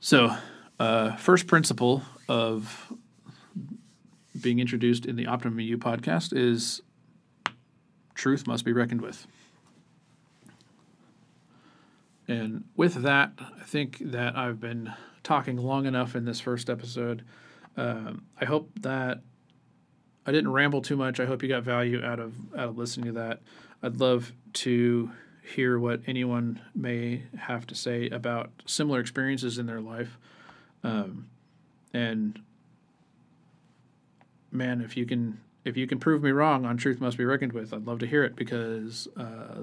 So, 0.00 0.36
uh, 0.78 1.16
first 1.16 1.46
principle 1.46 2.02
of 2.28 2.92
being 4.38 4.58
introduced 4.58 5.06
in 5.06 5.16
the 5.16 5.26
Optimum 5.26 5.58
U 5.60 5.78
podcast 5.78 6.36
is 6.36 6.82
truth 8.14 8.46
must 8.46 8.66
be 8.66 8.72
reckoned 8.74 9.00
with. 9.00 9.26
And 12.28 12.64
with 12.74 12.94
that, 13.02 13.32
I 13.38 13.64
think 13.64 13.98
that 14.00 14.36
I've 14.36 14.60
been 14.60 14.92
talking 15.22 15.56
long 15.56 15.86
enough 15.86 16.16
in 16.16 16.24
this 16.24 16.40
first 16.40 16.68
episode. 16.68 17.24
Um, 17.76 18.24
I 18.40 18.44
hope 18.44 18.70
that 18.80 19.20
I 20.26 20.32
didn't 20.32 20.52
ramble 20.52 20.82
too 20.82 20.96
much. 20.96 21.20
I 21.20 21.26
hope 21.26 21.42
you 21.42 21.48
got 21.48 21.62
value 21.62 22.02
out 22.04 22.18
of 22.18 22.34
out 22.54 22.68
of 22.70 22.78
listening 22.78 23.06
to 23.06 23.12
that. 23.12 23.40
I'd 23.82 24.00
love 24.00 24.32
to 24.54 25.10
hear 25.42 25.78
what 25.78 26.00
anyone 26.06 26.60
may 26.74 27.22
have 27.38 27.66
to 27.68 27.74
say 27.74 28.08
about 28.08 28.50
similar 28.66 28.98
experiences 28.98 29.58
in 29.58 29.66
their 29.66 29.80
life. 29.80 30.18
Um, 30.82 31.28
and 31.94 32.40
man, 34.50 34.80
if 34.80 34.96
you 34.96 35.06
can 35.06 35.40
if 35.64 35.76
you 35.76 35.86
can 35.86 35.98
prove 35.98 36.22
me 36.22 36.30
wrong 36.30 36.64
on 36.64 36.76
truth 36.76 37.00
must 37.00 37.18
be 37.18 37.24
reckoned 37.24 37.52
with, 37.52 37.72
I'd 37.72 37.86
love 37.86 37.98
to 38.00 38.06
hear 38.06 38.24
it 38.24 38.36
because 38.36 39.08
uh, 39.16 39.62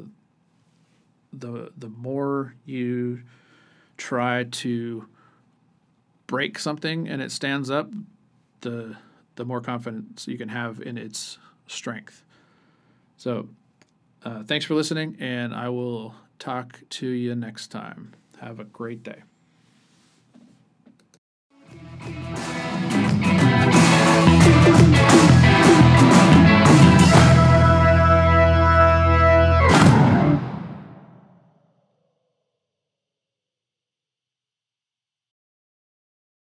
the 1.34 1.72
the 1.78 1.90
more 1.90 2.54
you 2.66 3.24
try 3.98 4.44
to 4.44 5.08
break 6.28 6.58
something 6.58 7.08
and 7.08 7.22
it 7.22 7.32
stands 7.32 7.70
up, 7.70 7.92
the 8.62 8.96
the 9.36 9.46
more 9.46 9.62
confidence 9.62 10.28
you 10.28 10.38
can 10.38 10.50
have 10.50 10.80
in 10.82 10.98
its 10.98 11.38
strength. 11.68 12.24
So, 13.18 13.50
uh, 14.24 14.44
thanks 14.44 14.66
for 14.66 14.76
listening, 14.76 15.18
and 15.20 15.54
I 15.54 15.70
will 15.70 16.16
talk 16.40 16.82
to 16.90 17.08
you 17.08 17.36
next 17.36 17.68
time. 17.68 18.14
Have 18.40 18.60
a 18.60 18.64
great 18.64 19.04
day. 19.04 19.24